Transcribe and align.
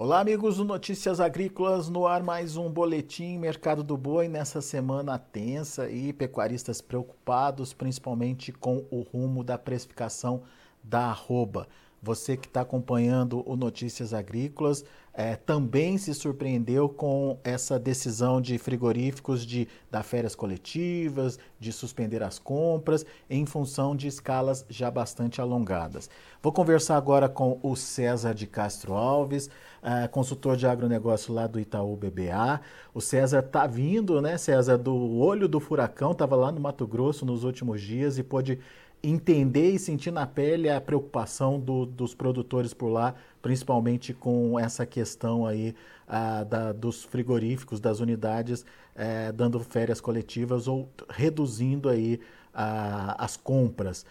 Olá, 0.00 0.20
amigos 0.20 0.58
do 0.58 0.64
Notícias 0.64 1.18
Agrícolas, 1.18 1.88
no 1.88 2.06
ar 2.06 2.22
mais 2.22 2.56
um 2.56 2.70
boletim 2.70 3.36
Mercado 3.36 3.82
do 3.82 3.96
Boi 3.96 4.28
nessa 4.28 4.60
semana 4.60 5.18
tensa 5.18 5.90
e 5.90 6.12
pecuaristas 6.12 6.80
preocupados, 6.80 7.74
principalmente 7.74 8.52
com 8.52 8.86
o 8.92 9.00
rumo 9.00 9.42
da 9.42 9.58
precificação 9.58 10.44
da 10.84 11.06
arroba. 11.06 11.66
Você 12.02 12.36
que 12.36 12.46
está 12.46 12.60
acompanhando 12.60 13.42
o 13.44 13.56
Notícias 13.56 14.14
Agrícolas 14.14 14.84
é, 15.18 15.34
também 15.34 15.98
se 15.98 16.14
surpreendeu 16.14 16.88
com 16.88 17.40
essa 17.42 17.76
decisão 17.76 18.40
de 18.40 18.56
frigoríficos 18.56 19.44
de 19.44 19.66
dar 19.90 20.04
férias 20.04 20.36
coletivas, 20.36 21.40
de 21.58 21.72
suspender 21.72 22.22
as 22.22 22.38
compras 22.38 23.04
em 23.28 23.44
função 23.44 23.96
de 23.96 24.06
escalas 24.06 24.64
já 24.68 24.88
bastante 24.88 25.40
alongadas. 25.40 26.08
Vou 26.40 26.52
conversar 26.52 26.96
agora 26.96 27.28
com 27.28 27.58
o 27.64 27.74
César 27.74 28.32
de 28.32 28.46
Castro 28.46 28.94
Alves, 28.94 29.50
é, 29.82 30.06
consultor 30.06 30.56
de 30.56 30.68
agronegócio 30.68 31.34
lá 31.34 31.48
do 31.48 31.58
Itaú 31.58 31.96
BBA. 31.96 32.60
O 32.94 33.00
César 33.00 33.40
está 33.40 33.66
vindo, 33.66 34.22
né, 34.22 34.38
César, 34.38 34.76
do 34.76 34.94
olho 35.18 35.48
do 35.48 35.58
furacão, 35.58 36.12
estava 36.12 36.36
lá 36.36 36.52
no 36.52 36.60
Mato 36.60 36.86
Grosso 36.86 37.26
nos 37.26 37.42
últimos 37.42 37.80
dias 37.80 38.18
e 38.18 38.22
pôde 38.22 38.60
entender 39.02 39.70
e 39.70 39.78
sentir 39.78 40.10
na 40.10 40.26
pele 40.26 40.68
a 40.68 40.80
preocupação 40.80 41.58
do, 41.58 41.86
dos 41.86 42.14
produtores 42.14 42.74
por 42.74 42.88
lá, 42.88 43.14
principalmente 43.40 44.12
com 44.12 44.58
essa 44.58 44.84
questão 44.84 45.46
aí 45.46 45.74
ah, 46.06 46.44
da, 46.44 46.72
dos 46.72 47.04
frigoríficos, 47.04 47.80
das 47.80 48.00
unidades, 48.00 48.64
eh, 48.96 49.30
dando 49.32 49.60
férias 49.60 50.00
coletivas 50.00 50.66
ou 50.66 50.88
reduzindo 51.08 51.88
aí 51.88 52.20
ah, 52.52 53.14
as 53.18 53.36
compras. 53.36 54.04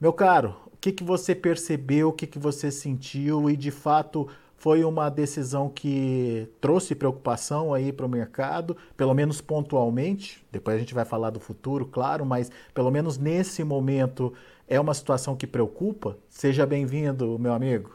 Meu 0.00 0.12
caro, 0.12 0.56
o 0.66 0.76
que, 0.76 0.92
que 0.92 1.04
você 1.04 1.34
percebeu, 1.34 2.08
o 2.08 2.12
que, 2.12 2.26
que 2.26 2.38
você 2.38 2.70
sentiu 2.70 3.48
e 3.48 3.56
de 3.56 3.70
fato 3.70 4.28
foi 4.56 4.84
uma 4.84 5.08
decisão 5.08 5.68
que 5.68 6.48
trouxe 6.60 6.94
preocupação 6.94 7.74
aí 7.74 7.92
para 7.92 8.06
o 8.06 8.08
mercado, 8.08 8.76
pelo 8.96 9.14
menos 9.14 9.40
pontualmente. 9.40 10.44
Depois 10.50 10.76
a 10.76 10.78
gente 10.78 10.94
vai 10.94 11.04
falar 11.04 11.30
do 11.30 11.38
futuro, 11.38 11.86
claro, 11.86 12.24
mas 12.24 12.50
pelo 12.72 12.90
menos 12.90 13.18
nesse 13.18 13.62
momento 13.62 14.32
é 14.66 14.80
uma 14.80 14.94
situação 14.94 15.36
que 15.36 15.46
preocupa. 15.46 16.16
Seja 16.28 16.66
bem-vindo, 16.66 17.38
meu 17.38 17.52
amigo. 17.52 17.94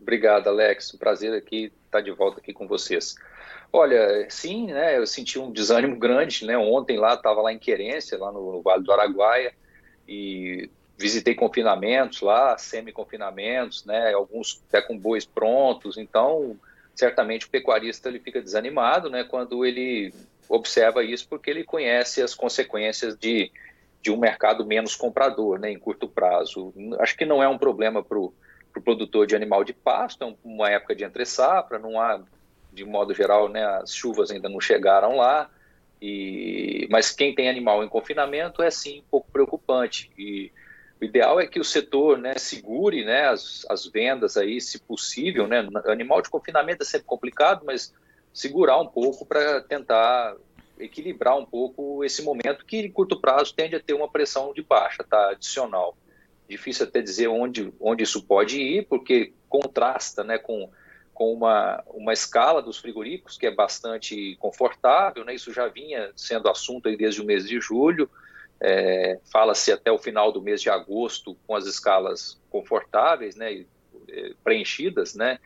Obrigado, 0.00 0.48
Alex. 0.48 0.94
Um 0.94 0.98
prazer 0.98 1.32
aqui 1.34 1.72
estar 1.86 2.00
de 2.00 2.10
volta 2.10 2.40
aqui 2.40 2.52
com 2.52 2.66
vocês. 2.66 3.16
Olha, 3.72 4.26
sim, 4.28 4.66
né, 4.66 4.98
eu 4.98 5.06
senti 5.06 5.38
um 5.38 5.50
desânimo 5.50 5.96
grande, 5.96 6.44
né, 6.44 6.58
ontem 6.58 6.98
lá, 6.98 7.14
estava 7.14 7.40
lá 7.40 7.52
em 7.52 7.58
Querência, 7.58 8.18
lá 8.18 8.32
no 8.32 8.60
Vale 8.62 8.82
do 8.82 8.90
Araguaia, 8.90 9.52
e 10.08 10.68
visitei 11.00 11.34
confinamentos 11.34 12.20
lá, 12.20 12.58
semi-confinamentos, 12.58 13.86
né, 13.86 14.12
alguns 14.12 14.62
até 14.68 14.82
com 14.82 14.98
bois 14.98 15.24
prontos, 15.24 15.96
então 15.96 16.58
certamente 16.94 17.46
o 17.46 17.50
pecuarista 17.50 18.10
ele 18.10 18.20
fica 18.20 18.42
desanimado, 18.42 19.08
né, 19.08 19.24
quando 19.24 19.64
ele 19.64 20.12
observa 20.46 21.02
isso, 21.02 21.26
porque 21.26 21.48
ele 21.48 21.64
conhece 21.64 22.20
as 22.20 22.34
consequências 22.34 23.16
de, 23.16 23.50
de 24.02 24.10
um 24.10 24.18
mercado 24.18 24.66
menos 24.66 24.94
comprador, 24.94 25.58
né, 25.58 25.72
em 25.72 25.78
curto 25.78 26.06
prazo. 26.06 26.74
Acho 26.98 27.16
que 27.16 27.24
não 27.24 27.42
é 27.42 27.48
um 27.48 27.56
problema 27.56 28.02
para 28.02 28.18
o 28.18 28.34
pro 28.70 28.82
produtor 28.82 29.26
de 29.26 29.34
animal 29.34 29.64
de 29.64 29.72
pasto, 29.72 30.22
é 30.22 30.34
uma 30.44 30.70
época 30.70 30.94
de 30.94 31.02
entre 31.02 31.24
safra, 31.24 31.76
não 31.76 32.00
há, 32.00 32.22
de 32.72 32.84
modo 32.84 33.12
geral, 33.12 33.48
né, 33.48 33.64
as 33.64 33.92
chuvas 33.92 34.30
ainda 34.30 34.48
não 34.48 34.60
chegaram 34.60 35.16
lá, 35.16 35.50
e, 36.00 36.86
mas 36.88 37.10
quem 37.10 37.34
tem 37.34 37.48
animal 37.48 37.82
em 37.82 37.88
confinamento 37.88 38.62
é 38.62 38.70
sim 38.70 39.00
um 39.00 39.10
pouco 39.10 39.28
preocupante, 39.32 40.08
e 40.16 40.52
o 41.00 41.04
ideal 41.04 41.40
é 41.40 41.46
que 41.46 41.58
o 41.58 41.64
setor 41.64 42.18
né, 42.18 42.34
segure 42.36 43.04
né, 43.04 43.28
as, 43.28 43.64
as 43.70 43.86
vendas 43.86 44.36
aí, 44.36 44.60
se 44.60 44.78
possível. 44.78 45.46
Né? 45.48 45.66
Animal 45.86 46.20
de 46.20 46.28
confinamento 46.28 46.82
é 46.82 46.86
sempre 46.86 47.06
complicado, 47.06 47.62
mas 47.64 47.94
segurar 48.34 48.78
um 48.78 48.86
pouco 48.86 49.24
para 49.24 49.62
tentar 49.62 50.36
equilibrar 50.78 51.38
um 51.38 51.44
pouco 51.44 52.04
esse 52.04 52.22
momento 52.22 52.64
que, 52.66 52.78
em 52.78 52.90
curto 52.90 53.18
prazo, 53.18 53.54
tende 53.54 53.76
a 53.76 53.80
ter 53.80 53.94
uma 53.94 54.10
pressão 54.10 54.52
de 54.52 54.62
baixa, 54.62 55.02
tá? 55.02 55.30
adicional. 55.30 55.96
Difícil 56.48 56.86
até 56.86 57.00
dizer 57.00 57.28
onde, 57.28 57.72
onde 57.80 58.02
isso 58.02 58.22
pode 58.22 58.60
ir, 58.60 58.86
porque 58.86 59.32
contrasta 59.48 60.22
né, 60.22 60.36
com, 60.36 60.70
com 61.14 61.32
uma, 61.32 61.82
uma 61.88 62.12
escala 62.12 62.60
dos 62.60 62.78
frigoríficos 62.78 63.38
que 63.38 63.46
é 63.46 63.50
bastante 63.50 64.36
confortável, 64.38 65.24
né? 65.24 65.34
isso 65.34 65.52
já 65.52 65.66
vinha 65.68 66.10
sendo 66.14 66.48
assunto 66.48 66.88
aí 66.88 66.96
desde 66.96 67.20
o 67.20 67.24
mês 67.24 67.46
de 67.46 67.60
julho, 67.60 68.10
é, 68.60 69.18
Fala-se 69.32 69.72
até 69.72 69.90
o 69.90 69.98
final 69.98 70.30
do 70.30 70.42
mês 70.42 70.60
de 70.60 70.68
agosto 70.68 71.36
com 71.46 71.54
as 71.54 71.66
escalas 71.66 72.40
confortáveis, 72.50 73.34
né, 73.34 73.64
é, 74.08 74.32
preenchidas, 74.44 75.14
né, 75.14 75.38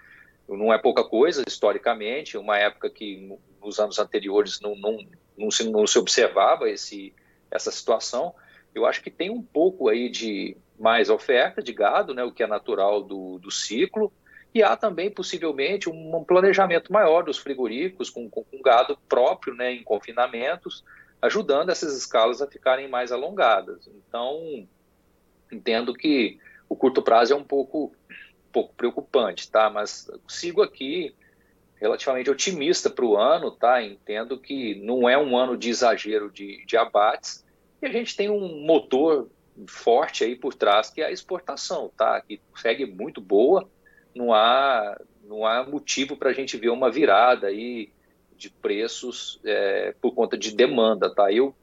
não 0.49 0.73
é 0.73 0.79
pouca 0.79 1.05
coisa 1.05 1.43
historicamente, 1.47 2.37
uma 2.37 2.59
época 2.59 2.91
que 2.91 3.39
nos 3.63 3.79
anos 3.79 3.99
anteriores 3.99 4.61
não, 4.61 4.77
não, 4.77 4.99
não, 5.37 5.51
se, 5.51 5.71
não 5.71 5.87
se 5.87 5.99
observava 5.99 6.69
esse, 6.69 7.15
essa 7.51 7.71
situação. 7.71 8.35
Eu 8.75 8.85
acho 8.85 9.03
que 9.03 9.11
tem 9.11 9.31
um 9.31 9.43
pouco 9.43 9.89
aí 9.89 10.11
de 10.11 10.57
mais 10.79 11.09
oferta 11.09 11.63
de 11.63 11.73
gado, 11.73 12.13
né, 12.13 12.25
o 12.25 12.33
que 12.33 12.43
é 12.43 12.47
natural 12.47 13.03
do, 13.03 13.39
do 13.39 13.51
ciclo, 13.51 14.13
e 14.53 14.63
há 14.63 14.77
também 14.77 15.11
possivelmente 15.11 15.89
um, 15.89 16.25
planejamento 16.25 16.93
maior 16.93 17.25
dos 17.25 17.39
frigoríficos 17.39 18.11
com, 18.11 18.29
com, 18.29 18.45
com 18.45 18.63
gado 18.63 18.97
próprio 19.09 19.55
né, 19.55 19.73
em 19.73 19.83
confinamentos, 19.83 20.85
ajudando 21.25 21.71
essas 21.71 21.97
escalas 21.97 22.43
a 22.43 22.47
ficarem 22.47 22.87
mais 22.87 23.11
alongadas. 23.11 23.89
Então, 23.89 24.69
entendo 25.51 25.95
que 25.95 26.39
o 26.69 26.77
curto 26.77 27.01
prazo 27.01 27.33
é 27.33 27.37
um 27.37 27.43
pouco, 27.43 27.95
um 28.11 28.53
pouco 28.53 28.75
preocupante, 28.75 29.51
tá? 29.51 29.71
Mas 29.71 30.11
sigo 30.29 30.63
aqui 30.63 31.15
relativamente 31.81 32.31
otimista 32.31 32.91
para 32.91 33.05
o 33.07 33.17
ano, 33.17 33.51
tá? 33.51 33.83
Entendo 33.83 34.39
que 34.39 34.75
não 34.85 35.09
é 35.09 35.17
um 35.17 35.37
ano 35.37 35.57
de 35.57 35.71
exagero 35.71 36.31
de, 36.31 36.63
de 36.67 36.77
abates 36.77 37.43
e 37.81 37.87
a 37.87 37.91
gente 37.91 38.15
tem 38.15 38.29
um 38.29 38.63
motor 38.65 39.31
forte 39.67 40.25
aí 40.25 40.37
por 40.37 40.53
trás 40.53 40.91
que 40.91 41.01
é 41.01 41.07
a 41.07 41.11
exportação, 41.11 41.91
tá? 41.97 42.21
Que 42.21 42.39
segue 42.57 42.85
muito 42.85 43.21
boa, 43.21 43.67
não 44.15 44.35
há 44.35 45.01
não 45.23 45.47
há 45.47 45.65
motivo 45.65 46.19
para 46.19 46.29
a 46.29 46.33
gente 46.35 46.59
ver 46.59 46.69
uma 46.69 46.91
virada 46.91 47.47
aí 47.47 47.94
de 48.49 48.51
preços 48.51 49.41
é, 49.45 49.95
por 50.01 50.15
conta 50.15 50.37
de 50.37 50.55
demanda, 50.55 51.15
tá? 51.15 51.33
Eu, 51.33 51.55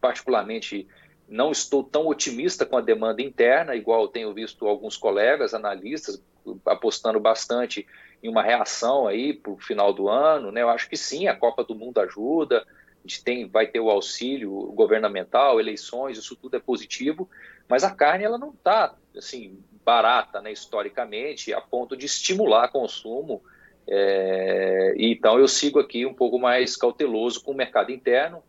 particularmente, 0.00 0.86
não 1.28 1.50
estou 1.50 1.82
tão 1.82 2.06
otimista 2.06 2.66
com 2.66 2.76
a 2.76 2.80
demanda 2.80 3.22
interna, 3.22 3.74
igual 3.74 4.08
tenho 4.08 4.32
visto 4.32 4.66
alguns 4.66 4.96
colegas 4.96 5.54
analistas 5.54 6.22
apostando 6.64 7.18
bastante 7.18 7.86
em 8.22 8.28
uma 8.28 8.42
reação 8.42 9.06
aí 9.06 9.34
para 9.34 9.52
o 9.52 9.58
final 9.58 9.92
do 9.92 10.08
ano, 10.08 10.50
né? 10.50 10.62
Eu 10.62 10.70
acho 10.70 10.88
que 10.88 10.96
sim, 10.96 11.28
a 11.28 11.36
Copa 11.36 11.64
do 11.64 11.74
Mundo 11.74 11.98
ajuda, 11.98 12.64
gente 13.06 13.22
tem, 13.22 13.48
vai 13.48 13.68
ter 13.68 13.78
o 13.78 13.88
auxílio 13.88 14.50
governamental, 14.72 15.60
eleições, 15.60 16.18
isso 16.18 16.34
tudo 16.34 16.56
é 16.56 16.60
positivo, 16.60 17.30
mas 17.68 17.84
a 17.84 17.94
carne 17.94 18.24
ela 18.24 18.36
não 18.36 18.50
está 18.50 18.94
assim 19.16 19.58
barata, 19.84 20.40
né, 20.40 20.50
historicamente, 20.50 21.54
a 21.54 21.60
ponto 21.60 21.96
de 21.96 22.06
estimular 22.06 22.68
consumo 22.68 23.40
é, 23.88 24.94
então 24.98 25.38
eu 25.38 25.46
sigo 25.46 25.78
aqui 25.78 26.04
um 26.04 26.14
pouco 26.14 26.38
mais 26.38 26.76
cauteloso 26.76 27.42
com 27.42 27.52
o 27.52 27.56
mercado 27.56 27.92
interno 27.92 28.42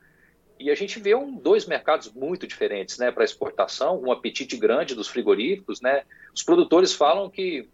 e 0.60 0.72
a 0.72 0.76
gente 0.76 1.00
vê 1.00 1.14
um, 1.14 1.36
dois 1.36 1.66
mercados 1.68 2.12
muito 2.12 2.48
diferentes, 2.48 2.98
né, 2.98 3.12
para 3.12 3.24
exportação, 3.24 4.02
um 4.02 4.12
apetite 4.12 4.58
grande 4.58 4.96
dos 4.96 5.08
frigoríficos, 5.08 5.82
né. 5.82 6.04
Os 6.34 6.42
produtores 6.42 6.94
falam 6.94 7.30
que 7.30 7.70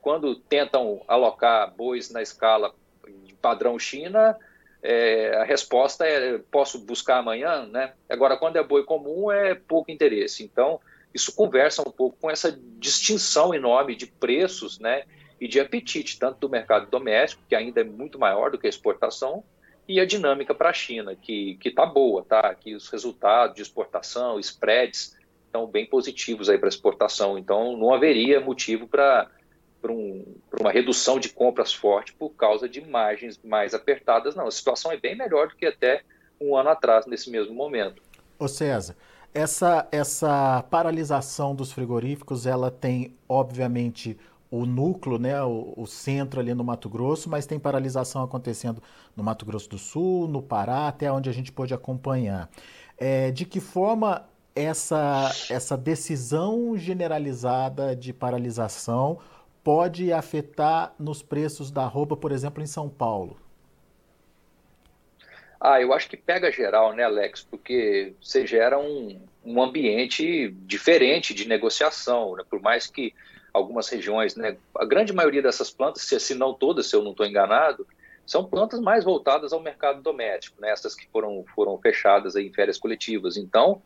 quando 0.00 0.34
tentam 0.34 1.02
alocar 1.06 1.72
bois 1.76 2.10
na 2.10 2.20
escala 2.20 2.74
padrão 3.40 3.78
China, 3.78 4.36
é, 4.82 5.36
a 5.36 5.44
resposta 5.44 6.04
é 6.04 6.38
posso 6.50 6.80
buscar 6.80 7.18
amanhã, 7.18 7.66
né. 7.66 7.92
Agora 8.08 8.36
quando 8.36 8.56
é 8.56 8.62
boi 8.64 8.82
comum 8.82 9.30
é 9.30 9.54
pouco 9.54 9.90
interesse. 9.90 10.42
Então 10.42 10.80
isso 11.14 11.34
conversa 11.34 11.82
um 11.82 11.90
pouco 11.90 12.18
com 12.20 12.30
essa 12.30 12.58
distinção 12.78 13.54
enorme 13.54 13.94
de 13.94 14.06
preços, 14.06 14.80
né, 14.80 15.04
e 15.40 15.46
de 15.46 15.60
apetite, 15.60 16.18
tanto 16.18 16.38
do 16.40 16.48
mercado 16.48 16.90
doméstico, 16.90 17.42
que 17.48 17.54
ainda 17.54 17.80
é 17.80 17.84
muito 17.84 18.18
maior 18.18 18.50
do 18.50 18.58
que 18.58 18.66
a 18.66 18.70
exportação, 18.70 19.44
e 19.88 20.00
a 20.00 20.04
dinâmica 20.04 20.54
para 20.54 20.70
a 20.70 20.72
China, 20.72 21.14
que 21.14 21.58
está 21.64 21.86
boa, 21.86 22.24
tá? 22.24 22.54
que 22.54 22.74
os 22.74 22.88
resultados 22.88 23.54
de 23.54 23.62
exportação, 23.62 24.38
spreads, 24.40 25.16
estão 25.44 25.66
bem 25.66 25.86
positivos 25.86 26.48
para 26.48 26.68
exportação. 26.68 27.38
Então, 27.38 27.76
não 27.76 27.94
haveria 27.94 28.40
motivo 28.40 28.88
para 28.88 29.30
um, 29.88 30.24
uma 30.60 30.72
redução 30.72 31.20
de 31.20 31.28
compras 31.28 31.72
forte 31.72 32.12
por 32.12 32.30
causa 32.30 32.68
de 32.68 32.80
margens 32.80 33.40
mais 33.44 33.74
apertadas, 33.74 34.34
não. 34.34 34.48
A 34.48 34.50
situação 34.50 34.90
é 34.90 34.96
bem 34.96 35.16
melhor 35.16 35.48
do 35.48 35.56
que 35.56 35.66
até 35.66 36.02
um 36.40 36.56
ano 36.56 36.70
atrás, 36.70 37.06
nesse 37.06 37.30
mesmo 37.30 37.54
momento. 37.54 38.02
Ô 38.38 38.48
César, 38.48 38.96
essa, 39.32 39.86
essa 39.92 40.64
paralisação 40.70 41.54
dos 41.54 41.72
frigoríficos, 41.72 42.46
ela 42.46 42.70
tem, 42.70 43.14
obviamente, 43.28 44.18
o 44.56 44.66
núcleo, 44.66 45.18
né, 45.18 45.42
o, 45.42 45.74
o, 45.76 45.86
centro 45.86 46.40
ali 46.40 46.54
no 46.54 46.64
Mato 46.64 46.88
Grosso, 46.88 47.28
mas 47.28 47.46
tem 47.46 47.58
paralisação 47.58 48.22
acontecendo 48.22 48.82
no 49.14 49.22
Mato 49.22 49.44
Grosso 49.44 49.68
do 49.68 49.78
Sul, 49.78 50.26
no 50.28 50.42
Pará, 50.42 50.88
até 50.88 51.10
onde 51.10 51.28
a 51.28 51.32
gente 51.32 51.52
pôde 51.52 51.74
acompanhar. 51.74 52.50
É, 52.98 53.30
de 53.30 53.44
que 53.44 53.60
forma 53.60 54.28
essa, 54.54 55.30
essa 55.50 55.76
decisão 55.76 56.76
generalizada 56.76 57.94
de 57.94 58.12
paralisação 58.12 59.18
pode 59.62 60.12
afetar 60.12 60.94
nos 60.98 61.22
preços 61.22 61.70
da 61.70 61.86
roupa, 61.86 62.16
por 62.16 62.32
exemplo, 62.32 62.62
em 62.62 62.66
São 62.66 62.88
Paulo? 62.88 63.36
Ah, 65.60 65.80
eu 65.80 65.92
acho 65.92 66.08
que 66.08 66.16
pega 66.16 66.50
geral, 66.52 66.92
né, 66.94 67.02
Alex? 67.02 67.42
Porque 67.42 68.14
você 68.20 68.46
gera 68.46 68.78
um, 68.78 69.20
um 69.44 69.62
ambiente 69.62 70.50
diferente 70.60 71.34
de 71.34 71.48
negociação, 71.48 72.36
né? 72.36 72.44
por 72.48 72.60
mais 72.60 72.86
que 72.86 73.14
algumas 73.56 73.88
regiões, 73.88 74.36
né, 74.36 74.56
a 74.76 74.84
grande 74.84 75.12
maioria 75.14 75.40
dessas 75.40 75.70
plantas, 75.70 76.02
se 76.02 76.34
não 76.34 76.52
todas, 76.52 76.88
se 76.88 76.94
eu 76.94 77.02
não 77.02 77.12
estou 77.12 77.24
enganado, 77.24 77.86
são 78.26 78.44
plantas 78.44 78.80
mais 78.80 79.02
voltadas 79.02 79.52
ao 79.52 79.60
mercado 79.60 80.02
doméstico, 80.02 80.60
né, 80.60 80.70
essas 80.70 80.94
que 80.94 81.08
foram, 81.08 81.42
foram 81.54 81.78
fechadas 81.78 82.36
em 82.36 82.52
férias 82.52 82.78
coletivas. 82.78 83.36
Então, 83.36 83.80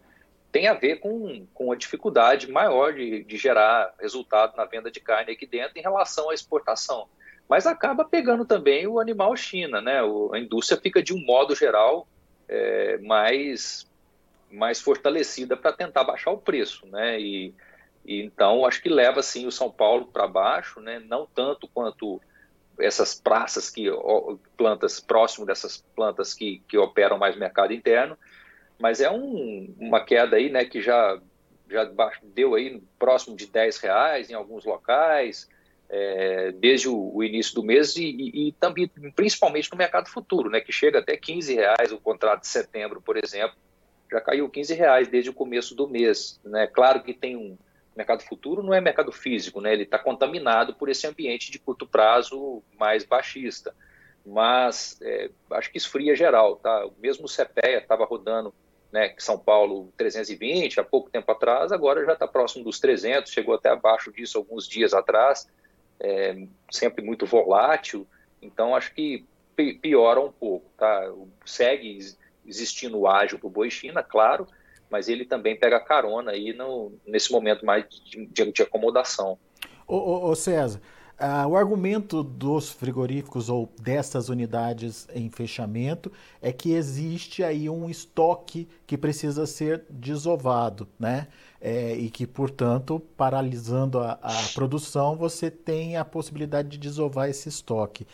tem 0.50 0.67
a 0.67 0.75
ver 0.75 0.96
com, 0.96 1.46
com 1.55 1.70
a 1.70 1.76
dificuldade 1.76 2.50
maior 2.50 2.93
de, 2.93 3.22
de 3.22 3.37
gerar 3.37 3.94
resultado 4.00 4.56
na 4.56 4.64
venda 4.64 4.90
de 4.90 4.99
carne 4.99 5.32
aqui 5.32 5.46
dentro 5.46 5.78
em 5.78 5.82
relação 5.82 6.31
à 6.31 6.34
exportação. 6.34 7.06
Mas 7.49 7.67
acaba 7.67 8.05
pegando 8.05 8.44
também 8.44 8.87
o 8.88 8.99
animal 8.99 9.37
China, 9.37 9.81
né? 9.81 10.02
O, 10.02 10.32
a 10.34 10.38
indústria 10.40 10.81
fica, 10.81 11.00
de 11.00 11.14
um 11.14 11.25
modo 11.25 11.55
geral, 11.55 12.08
é, 12.49 12.99
mais, 12.99 13.88
mais 14.50 14.81
fortalecida 14.81 15.56
para 15.56 15.72
tentar 15.72 16.02
baixar 16.02 16.32
o 16.32 16.38
preço, 16.38 16.87
né? 16.87 17.20
E, 17.20 17.55
e 18.05 18.23
então, 18.23 18.64
acho 18.64 18.82
que 18.82 18.88
leva 18.88 19.23
sim 19.23 19.47
o 19.47 19.52
São 19.52 19.70
Paulo 19.70 20.06
para 20.06 20.26
baixo, 20.26 20.81
né? 20.81 20.99
não 20.99 21.26
tanto 21.26 21.69
quanto 21.69 22.20
essas 22.79 23.14
praças 23.14 23.69
que 23.69 23.87
plantas 24.56 25.00
próximo 25.00 25.44
dessas 25.44 25.85
plantas 25.94 26.32
que, 26.32 26.62
que 26.67 26.79
operam 26.79 27.19
mais 27.19 27.37
mercado 27.37 27.73
interno, 27.73 28.17
mas 28.79 29.00
é 29.00 29.11
um, 29.11 29.75
uma 29.79 30.02
queda 30.02 30.37
aí, 30.37 30.49
né, 30.49 30.64
que 30.64 30.81
já 30.81 31.20
já 31.69 31.88
deu 32.23 32.56
aí 32.56 32.82
próximo 32.99 33.37
de 33.37 33.47
10 33.47 33.79
reais 33.79 34.29
em 34.29 34.35
alguns 34.35 34.64
locais 34.64 35.49
é, 35.88 36.50
desde 36.53 36.88
o, 36.88 37.14
o, 37.14 37.23
início 37.23 37.55
do 37.55 37.62
mês 37.62 37.94
e, 37.96 38.06
e, 38.06 38.49
e, 38.49 38.53
também 38.53 38.88
principalmente 39.14 39.70
no 39.70 39.79
mercado 39.79 40.08
futuro, 40.08 40.50
né, 40.50 40.61
que 40.61 40.73
chega 40.73 40.99
até 40.99 41.17
15 41.17 41.55
reais 41.55 41.93
o 41.93 42.00
contrato 42.00 42.41
de 42.41 42.49
setembro, 42.49 43.00
por 43.00 43.17
exemplo, 43.23 43.56
já 44.11 44.20
caiu 44.20 44.49
15 44.49 44.75
reais 44.75 45.08
desde 45.08 45.31
o 45.31 45.35
começo 45.35 45.75
do 45.75 45.88
mês, 45.88 46.41
né? 46.44 46.67
Claro 46.67 47.03
que 47.03 47.14
tem 47.14 47.37
um 47.37 47.56
mercado 47.97 48.23
futuro 48.23 48.63
não 48.63 48.73
é 48.73 48.81
mercado 48.81 49.13
físico, 49.13 49.61
né? 49.61 49.73
Ele 49.73 49.83
está 49.83 49.99
contaminado 49.99 50.75
por 50.75 50.89
esse 50.89 51.07
ambiente 51.07 51.51
de 51.51 51.59
curto 51.59 51.87
prazo 51.87 52.63
mais 52.79 53.05
baixista. 53.05 53.75
Mas 54.25 54.99
é, 55.03 55.31
acho 55.53 55.71
que 55.71 55.79
esfria 55.79 56.15
geral, 56.15 56.57
tá? 56.57 56.87
Mesmo 56.99 57.27
o 57.27 57.29
CPEA 57.29 57.79
estava 57.79 58.05
rodando, 58.05 58.55
né? 58.93 59.15
São 59.19 59.39
Paulo 59.39 59.93
320 59.97 60.81
há 60.81 60.85
pouco 60.85 61.11
tempo 61.11 61.31
atrás, 61.31 61.73
agora 61.73 62.05
já 62.05 62.13
está 62.13 62.27
próximo 62.27 62.65
dos 62.65 62.79
300, 62.81 63.33
chegou 63.33 63.55
até 63.55 63.71
abaixo 63.71 64.13
disso 64.13 64.39
alguns 64.39 64.69
dias 64.69 64.93
atrás. 64.95 65.49
É, 65.99 66.47
sempre 66.71 67.05
muito 67.05 67.27
volátil. 67.27 68.07
Então 68.41 68.75
acho 68.75 68.95
que 68.95 69.27
piora 69.83 70.21
um 70.21 70.33
pouco, 70.33 70.71
tá? 70.77 71.13
Segue 71.45 71.99
existindo 72.47 72.99
o 72.99 73.07
ágil 73.07 73.39
para 73.39 73.47
o 73.47 73.51
boi 73.51 73.71
China, 73.71 74.03
claro, 74.03 74.47
mas 74.91 75.09
ele 75.09 75.25
também 75.25 75.57
pega 75.57 75.79
carona 75.81 76.33
aí 76.33 76.53
no, 76.53 76.93
nesse 77.07 77.31
momento 77.31 77.65
mais 77.65 77.85
de, 77.89 78.27
de, 78.27 78.53
de 78.53 78.63
acomodação. 78.63 79.39
Ô, 79.87 79.97
ô, 79.97 80.31
ô 80.31 80.35
César, 80.35 80.81
uh, 81.19 81.49
o 81.49 81.57
argumento 81.57 82.23
dos 82.23 82.71
frigoríficos 82.71 83.49
ou 83.49 83.73
dessas 83.81 84.29
unidades 84.29 85.07
em 85.15 85.31
fechamento 85.31 86.11
é 86.43 86.53
que 86.53 86.73
existe 86.73 87.45
aí 87.45 87.69
um 87.69 87.89
estoque 87.89 88.69
que 88.87 88.99
precisa 88.99 89.47
ser 89.47 89.85
desovado, 89.89 90.89
né? 90.99 91.29
É, 91.63 91.93
e 91.93 92.09
que, 92.09 92.27
portanto, 92.27 93.03
paralisando 93.19 93.99
a, 93.99 94.13
a, 94.23 94.33
produção, 94.55 95.15
você 95.15 95.51
tem 95.51 95.99
a 95.99 96.05
possibilidade 96.07 96.69
de 96.69 96.79
desovar 96.79 97.29
esse 97.29 97.51
estoque. 97.51 98.07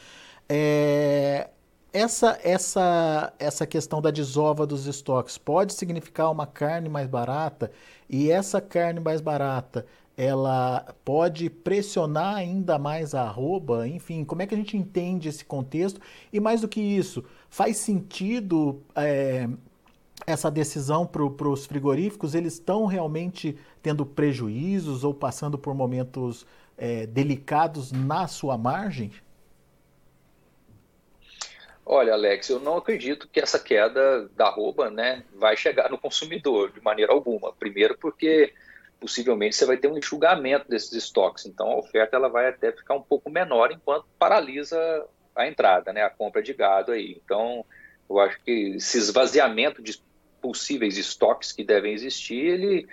É, 0.49 1.49
essa, 1.96 2.38
essa, 2.44 3.32
essa 3.38 3.66
questão 3.66 4.02
da 4.02 4.10
desova 4.10 4.66
dos 4.66 4.87
estoques 4.87 5.38
pode 5.38 5.72
significar 5.72 6.31
uma 6.31 6.46
carne 6.46 6.90
mais 6.90 7.08
barata 7.08 7.72
e 8.08 8.31
essa 8.31 8.60
carne 8.60 9.00
mais 9.00 9.22
barata 9.22 9.87
ela 10.14 10.94
pode 11.04 11.48
pressionar 11.48 12.37
ainda 12.37 12.78
mais 12.78 13.14
a 13.14 13.22
arroba, 13.22 13.88
enfim, 13.88 14.25
como 14.25 14.43
é 14.43 14.46
que 14.46 14.54
a 14.54 14.58
gente 14.58 14.76
entende 14.76 15.28
esse 15.28 15.44
contexto? 15.44 15.98
E 16.31 16.38
mais 16.38 16.60
do 16.60 16.69
que 16.69 16.81
isso, 16.81 17.25
faz 17.48 17.78
sentido 17.78 18.82
é, 18.94 19.49
essa 20.26 20.50
decisão 20.50 21.06
para 21.06 21.49
os 21.49 21.64
frigoríficos? 21.64 22.34
Eles 22.34 22.54
estão 22.54 22.84
realmente 22.84 23.56
tendo 23.82 24.04
prejuízos 24.04 25.02
ou 25.02 25.14
passando 25.14 25.56
por 25.58 25.75
momentos 25.75 26.46
é, 26.76 27.06
delicados 27.06 27.90
na 27.90 28.26
sua 28.26 28.58
margem? 28.58 29.10
Olha, 31.88 32.14
Alex, 32.14 32.50
eu 32.50 32.58
não 32.58 32.76
acredito 32.76 33.28
que 33.28 33.38
essa 33.38 33.60
queda 33.60 34.28
da 34.30 34.48
arroba 34.48 34.90
né, 34.90 35.22
vai 35.32 35.56
chegar 35.56 35.88
no 35.88 35.96
consumidor 35.96 36.72
de 36.72 36.82
maneira 36.82 37.12
alguma. 37.12 37.52
Primeiro, 37.52 37.96
porque 37.96 38.52
possivelmente 38.98 39.54
você 39.54 39.64
vai 39.64 39.76
ter 39.76 39.86
um 39.86 39.96
enxugamento 39.96 40.68
desses 40.68 40.92
estoques, 40.92 41.46
então 41.46 41.68
a 41.68 41.76
oferta 41.76 42.16
ela 42.16 42.28
vai 42.28 42.48
até 42.48 42.72
ficar 42.72 42.94
um 42.94 43.02
pouco 43.02 43.30
menor 43.30 43.70
enquanto 43.70 44.04
paralisa 44.18 45.06
a 45.36 45.46
entrada, 45.46 45.92
né, 45.92 46.02
a 46.02 46.10
compra 46.10 46.42
de 46.42 46.52
gado 46.52 46.90
aí. 46.90 47.20
Então, 47.24 47.64
eu 48.11 48.18
acho 48.18 48.42
que 48.42 48.75
esse 48.76 48.99
esvaziamento 48.99 49.80
de 49.80 50.02
possíveis 50.42 50.99
estoques 50.99 51.52
que 51.52 51.62
devem 51.62 51.92
existir, 51.92 52.46
ele, 52.46 52.88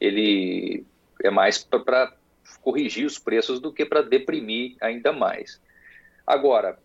ele 0.00 0.86
é 1.22 1.28
mais 1.28 1.62
para 1.62 2.14
corrigir 2.62 3.04
os 3.04 3.18
preços 3.18 3.60
do 3.60 3.70
que 3.70 3.84
para 3.84 4.00
deprimir 4.00 4.74
ainda 4.80 5.12
mais. 5.12 5.60
Agora, 6.26 6.78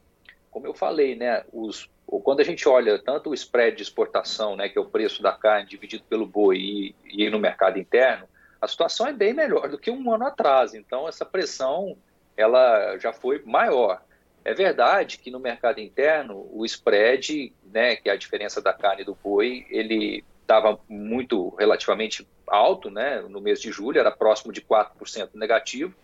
como 0.53 0.67
eu 0.67 0.73
falei, 0.73 1.15
né, 1.15 1.43
os, 1.51 1.89
quando 2.05 2.39
a 2.39 2.43
gente 2.43 2.69
olha 2.69 2.99
tanto 2.99 3.31
o 3.31 3.33
spread 3.33 3.75
de 3.75 3.81
exportação, 3.81 4.55
né, 4.55 4.69
que 4.69 4.77
é 4.77 4.81
o 4.81 4.85
preço 4.85 5.23
da 5.23 5.31
carne 5.31 5.67
dividido 5.67 6.03
pelo 6.07 6.27
boi 6.27 6.57
e, 6.57 6.95
e 7.05 7.29
no 7.29 7.39
mercado 7.39 7.79
interno, 7.79 8.27
a 8.61 8.67
situação 8.67 9.07
é 9.07 9.11
bem 9.11 9.33
melhor 9.33 9.67
do 9.67 9.79
que 9.79 9.89
um 9.89 10.13
ano 10.13 10.27
atrás. 10.27 10.75
Então 10.75 11.07
essa 11.07 11.25
pressão 11.25 11.97
ela 12.37 12.97
já 12.99 13.11
foi 13.11 13.41
maior. 13.43 14.01
É 14.45 14.53
verdade 14.53 15.17
que 15.17 15.31
no 15.31 15.39
mercado 15.39 15.79
interno 15.79 16.47
o 16.51 16.63
spread, 16.65 17.51
né, 17.65 17.95
que 17.95 18.07
é 18.07 18.13
a 18.13 18.17
diferença 18.17 18.61
da 18.61 18.73
carne 18.73 19.03
do 19.03 19.15
boi, 19.15 19.65
ele 19.69 20.23
estava 20.41 20.79
muito 20.87 21.49
relativamente 21.55 22.27
alto, 22.45 22.91
né, 22.91 23.21
no 23.21 23.41
mês 23.41 23.59
de 23.59 23.71
julho 23.71 23.99
era 23.99 24.11
próximo 24.11 24.53
de 24.53 24.61
4% 24.61 25.31
negativo 25.33 25.95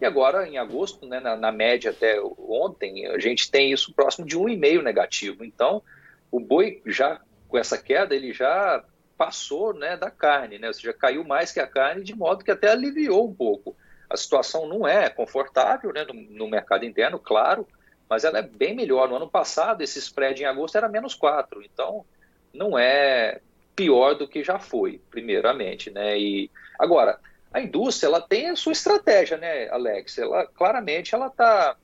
e 0.00 0.04
agora, 0.04 0.48
em 0.48 0.58
agosto, 0.58 1.06
né, 1.06 1.20
na, 1.20 1.36
na, 1.36 1.52
média 1.52 1.90
até 1.90 2.20
ontem, 2.20 3.06
a 3.06 3.18
gente 3.18 3.50
tem 3.50 3.72
isso 3.72 3.94
próximo 3.94 4.26
de 4.26 4.36
1,5 4.36 4.82
negativo. 4.82 5.44
Então, 5.44 5.82
o 6.30 6.40
boi 6.40 6.82
já, 6.84 7.20
com 7.48 7.56
essa 7.56 7.78
queda, 7.78 8.14
ele 8.14 8.32
já 8.32 8.84
passou 9.16 9.72
né, 9.72 9.96
da 9.96 10.10
carne, 10.10 10.58
né? 10.58 10.66
ou 10.66 10.74
seja, 10.74 10.92
caiu 10.92 11.24
mais 11.24 11.52
que 11.52 11.60
a 11.60 11.66
carne, 11.66 12.02
de 12.02 12.14
modo 12.14 12.44
que 12.44 12.50
até 12.50 12.70
aliviou 12.70 13.28
um 13.28 13.34
pouco. 13.34 13.76
A 14.10 14.16
situação 14.16 14.66
não 14.66 14.86
é 14.86 15.08
confortável 15.08 15.92
né, 15.92 16.04
no, 16.04 16.14
no 16.14 16.48
mercado 16.48 16.84
interno, 16.84 17.18
claro, 17.18 17.66
mas 18.08 18.24
ela 18.24 18.38
é 18.38 18.42
bem 18.42 18.74
melhor. 18.74 19.08
No 19.08 19.16
ano 19.16 19.28
passado, 19.28 19.82
esse 19.82 19.98
spread 19.98 20.42
em 20.42 20.46
agosto 20.46 20.76
era 20.76 20.88
menos 20.88 21.14
4, 21.14 21.62
então 21.62 22.04
não 22.52 22.78
é 22.78 23.40
pior 23.74 24.14
do 24.14 24.28
que 24.28 24.42
já 24.42 24.58
foi, 24.58 25.00
primeiramente. 25.10 25.90
Né? 25.90 26.18
E 26.18 26.50
agora, 26.78 27.18
a 27.54 27.60
indústria 27.60 28.08
ela 28.08 28.20
tem 28.20 28.50
a 28.50 28.56
sua 28.56 28.72
estratégia, 28.72 29.36
né, 29.36 29.68
Alex? 29.70 30.18
Ela 30.18 30.44
claramente 30.44 31.14
ela 31.14 31.28
está 31.28 31.76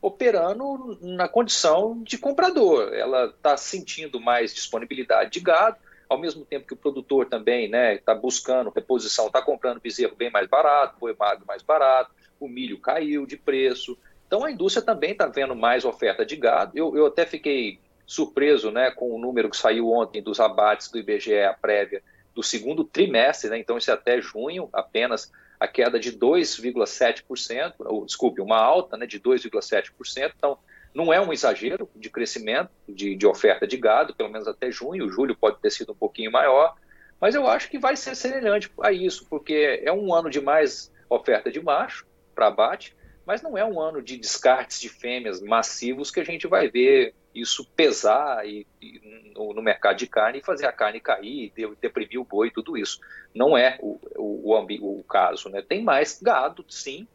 operando 0.00 0.98
na 1.02 1.28
condição 1.28 2.02
de 2.02 2.16
comprador. 2.16 2.94
Ela 2.94 3.26
está 3.26 3.54
sentindo 3.54 4.18
mais 4.18 4.54
disponibilidade 4.54 5.30
de 5.30 5.40
gado, 5.40 5.76
ao 6.08 6.18
mesmo 6.18 6.46
tempo 6.46 6.66
que 6.66 6.72
o 6.72 6.76
produtor 6.76 7.26
também, 7.26 7.68
né, 7.68 7.96
está 7.96 8.14
buscando 8.14 8.70
reposição, 8.70 9.26
está 9.26 9.42
comprando 9.42 9.78
bezerro 9.78 10.16
bem 10.16 10.30
mais 10.30 10.48
barato, 10.48 10.98
boi 10.98 11.14
magro 11.18 11.44
mais 11.46 11.60
barato, 11.62 12.10
o 12.40 12.48
milho 12.48 12.80
caiu 12.80 13.26
de 13.26 13.36
preço. 13.36 13.98
Então 14.26 14.42
a 14.42 14.50
indústria 14.50 14.84
também 14.84 15.12
está 15.12 15.26
vendo 15.26 15.54
mais 15.54 15.84
oferta 15.84 16.24
de 16.24 16.34
gado. 16.34 16.72
Eu, 16.74 16.96
eu 16.96 17.06
até 17.06 17.26
fiquei 17.26 17.78
surpreso 18.06 18.70
né, 18.70 18.90
com 18.90 19.14
o 19.14 19.18
número 19.18 19.50
que 19.50 19.56
saiu 19.56 19.90
ontem 19.90 20.22
dos 20.22 20.40
abates 20.40 20.90
do 20.90 20.98
IBGE, 20.98 21.42
a 21.42 21.52
prévia, 21.52 22.02
do 22.34 22.42
segundo 22.42 22.84
trimestre, 22.84 23.48
né, 23.50 23.58
então 23.58 23.78
isso 23.78 23.90
é 23.90 23.94
até 23.94 24.20
junho, 24.20 24.68
apenas 24.72 25.30
a 25.58 25.68
queda 25.68 25.98
de 25.98 26.12
2,7%, 26.12 27.74
ou 27.78 28.04
desculpe, 28.04 28.40
uma 28.40 28.58
alta 28.58 28.96
né, 28.96 29.06
de 29.06 29.20
2,7%. 29.20 30.32
Então 30.36 30.58
não 30.94 31.12
é 31.12 31.20
um 31.20 31.32
exagero 31.32 31.88
de 31.94 32.08
crescimento 32.10 32.70
de, 32.88 33.16
de 33.16 33.26
oferta 33.26 33.66
de 33.66 33.76
gado, 33.76 34.14
pelo 34.14 34.30
menos 34.30 34.46
até 34.46 34.70
junho, 34.70 35.08
julho 35.08 35.36
pode 35.36 35.58
ter 35.60 35.70
sido 35.70 35.92
um 35.92 35.96
pouquinho 35.96 36.30
maior, 36.30 36.76
mas 37.20 37.34
eu 37.34 37.46
acho 37.48 37.68
que 37.70 37.78
vai 37.78 37.96
ser 37.96 38.14
semelhante 38.14 38.70
a 38.80 38.92
isso, 38.92 39.26
porque 39.28 39.80
é 39.82 39.92
um 39.92 40.14
ano 40.14 40.30
de 40.30 40.40
mais 40.40 40.92
oferta 41.08 41.50
de 41.50 41.60
macho 41.60 42.06
para 42.34 42.48
abate, 42.48 42.96
mas 43.26 43.42
não 43.42 43.56
é 43.56 43.64
um 43.64 43.80
ano 43.80 44.02
de 44.02 44.16
descartes 44.16 44.80
de 44.80 44.88
fêmeas 44.88 45.40
massivos 45.40 46.10
que 46.10 46.20
a 46.20 46.24
gente 46.24 46.46
vai 46.46 46.68
ver 46.68 47.14
isso 47.34 47.66
pesar 47.74 48.46
e, 48.46 48.66
e 48.80 49.32
no, 49.34 49.52
no, 49.52 49.62
mercado 49.62 49.96
de 49.96 50.06
carne 50.06 50.38
e 50.38 50.44
fazer 50.44 50.66
a 50.66 50.72
carne 50.72 51.00
cair, 51.00 51.52
deprimir 51.80 52.20
o 52.20 52.24
boi, 52.24 52.50
tudo 52.50 52.76
isso. 52.76 53.00
Não 53.34 53.56
é 53.56 53.76
o, 53.80 53.98
o, 54.16 54.54
o, 54.54 55.00
o 55.00 55.02
caso. 55.04 55.48
Né? 55.48 55.62
Tem 55.62 55.82
mais 55.82 56.20
gado, 56.22 56.64
sim, 56.68 57.08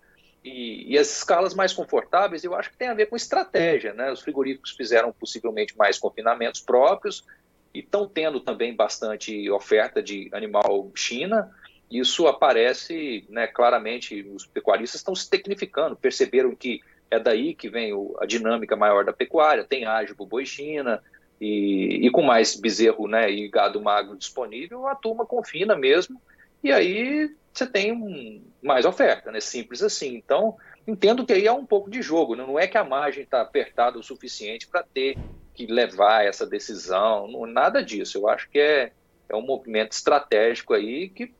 e, 0.43 0.93
e, 0.93 0.97
as 0.97 1.17
escalas 1.17 1.53
mais 1.53 1.73
confortáveis 1.73 2.43
eu 2.43 2.55
acho 2.55 2.71
que 2.71 2.77
tem 2.77 2.87
a 2.87 2.93
ver 2.93 3.07
com 3.07 3.15
estratégia. 3.15 3.93
Né? 3.93 4.11
Os 4.11 4.21
frigoríficos 4.21 4.71
fizeram 4.71 5.11
possivelmente 5.11 5.77
mais 5.77 5.97
confinamentos 5.97 6.61
próprios 6.61 7.25
e 7.73 7.79
estão 7.79 8.07
tendo 8.07 8.39
também 8.39 8.75
bastante 8.75 9.49
oferta 9.49 10.01
de 10.01 10.29
animal 10.33 10.91
China 10.95 11.51
isso 11.89 12.27
aparece 12.27 13.25
né, 13.29 13.47
claramente, 13.47 14.21
os 14.33 14.45
pecuaristas 14.45 14.99
estão 14.99 15.15
se 15.15 15.29
tecnificando, 15.29 15.95
perceberam 15.95 16.55
que 16.55 16.81
é 17.09 17.19
daí 17.19 17.55
que 17.55 17.69
vem 17.69 17.93
o, 17.93 18.15
a 18.19 18.25
dinâmica 18.25 18.75
maior 18.75 19.03
da 19.03 19.11
pecuária, 19.11 19.63
tem 19.63 19.85
para 20.13 20.25
boi 20.27 20.45
China, 20.45 21.01
e, 21.41 22.05
e, 22.05 22.11
com 22.11 22.21
mais 22.21 22.55
bezerro 22.55 23.07
né, 23.07 23.31
e 23.31 23.47
gado 23.47 23.81
magro 23.81 24.17
disponível, 24.17 24.87
a 24.87 24.93
turma 24.93 25.25
confina 25.25 25.75
mesmo, 25.75 26.21
e 26.63 26.71
aí 26.71 27.33
você 27.53 27.65
tem 27.65 27.91
um, 27.91 28.43
mais 28.61 28.85
oferta, 28.85 29.31
né, 29.31 29.39
simples 29.39 29.81
assim. 29.81 30.15
Então, 30.15 30.57
entendo 30.85 31.25
que 31.25 31.33
aí 31.33 31.47
é 31.47 31.51
um 31.51 31.65
pouco 31.65 31.89
de 31.89 32.01
jogo, 32.01 32.35
né? 32.35 32.45
não 32.45 32.59
é 32.59 32.67
que 32.67 32.77
a 32.77 32.83
margem 32.83 33.23
está 33.23 33.41
apertada 33.41 33.97
o 33.97 34.03
suficiente 34.03 34.67
para 34.67 34.83
ter 34.83 35.17
que 35.53 35.65
levar 35.65 36.25
essa 36.25 36.45
decisão, 36.45 37.27
não, 37.27 37.45
nada 37.45 37.83
disso. 37.83 38.17
Eu 38.17 38.27
acho 38.27 38.49
que 38.49 38.59
é, 38.59 38.91
é 39.27 39.35
um 39.35 39.41
movimento 39.41 39.93
estratégico 39.93 40.73
aí 40.73 41.09
que 41.09 41.33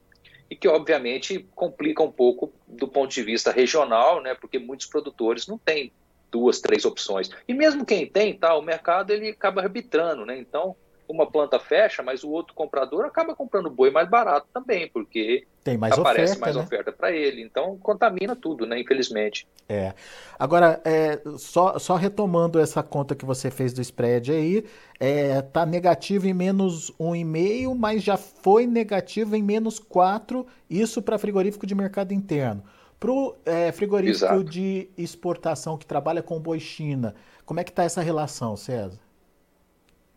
e 0.50 0.56
que 0.56 0.68
obviamente 0.68 1.48
complica 1.56 2.02
um 2.02 2.12
pouco 2.12 2.52
do 2.68 2.88
ponto 2.88 3.12
de 3.12 3.22
vista 3.22 3.52
regional, 3.52 4.22
né, 4.22 4.34
porque 4.34 4.58
muitos 4.58 4.88
produtores 4.88 5.48
não 5.48 5.58
têm 5.58 5.92
duas, 6.32 6.60
três 6.60 6.86
opções. 6.86 7.30
E 7.48 7.54
mesmo 7.54 7.86
quem 7.86 8.08
tem, 8.08 8.38
tá, 8.38 8.56
o 8.56 8.62
mercado 8.62 9.12
ele 9.12 9.30
acaba 9.30 9.62
arbitrando, 9.62 10.26
né? 10.26 10.38
Então, 10.38 10.76
uma 11.12 11.30
planta 11.30 11.60
fecha, 11.60 12.04
mas 12.04 12.24
o 12.24 12.30
outro 12.30 12.54
comprador 12.54 13.06
acaba 13.06 13.36
comprando 13.36 13.70
boi 13.70 13.90
mais 13.90 14.08
barato 14.08 14.48
também, 14.54 14.88
porque 14.88 15.48
tem 15.64 15.78
mais 15.78 15.94
aparece 15.98 16.34
oferta, 16.34 16.40
mais 16.40 16.56
né? 16.56 16.62
oferta 16.62 16.92
para 16.92 17.12
ele. 17.12 17.42
Então 17.42 17.78
contamina 17.78 18.36
tudo, 18.36 18.66
né? 18.66 18.80
Infelizmente. 18.80 19.48
É. 19.68 19.94
Agora, 20.38 20.82
é, 20.86 21.20
só, 21.38 21.80
só 21.80 21.96
retomando 21.96 22.60
essa 22.60 22.84
conta 22.84 23.16
que 23.16 23.26
você 23.26 23.50
fez 23.50 23.74
do 23.74 23.82
spread 23.82 24.32
aí, 24.32 24.66
é, 25.00 25.42
tá 25.42 25.66
negativo 25.66 26.28
em 26.28 26.34
menos 26.34 26.92
1,5, 27.00 27.76
mas 27.76 28.04
já 28.04 28.16
foi 28.18 28.68
negativo 28.68 29.36
em 29.36 29.44
menos 29.44 29.80
4, 29.80 30.46
isso 30.70 31.02
para 31.02 31.18
frigorífico 31.18 31.66
de 31.66 31.74
mercado 31.74 32.14
interno. 32.14 32.64
Para 33.00 33.12
o 33.12 33.36
é, 33.46 33.72
frigorífico 33.72 34.26
Exato. 34.26 34.44
de 34.44 34.90
exportação 34.98 35.78
que 35.78 35.86
trabalha 35.86 36.22
com 36.22 36.40
boi 36.40 36.60
China, 36.60 37.16
como 37.46 37.60
é 37.60 37.64
que 37.64 37.72
está 37.72 37.84
essa 37.84 38.02
relação, 38.02 38.56
César? 38.56 39.00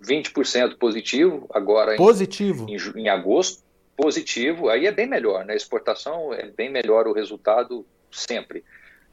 20% 0.02 0.76
positivo, 0.76 1.46
agora 1.52 1.96
positivo. 1.96 2.66
Em, 2.68 2.76
em, 2.76 3.02
em, 3.02 3.08
agosto, 3.08 3.62
positivo, 3.96 4.68
aí 4.68 4.86
é 4.86 4.92
bem 4.92 5.06
melhor, 5.06 5.44
né? 5.44 5.54
Exportação 5.54 6.32
é 6.34 6.46
bem 6.46 6.70
melhor 6.70 7.06
o 7.06 7.12
resultado 7.12 7.86
sempre. 8.10 8.64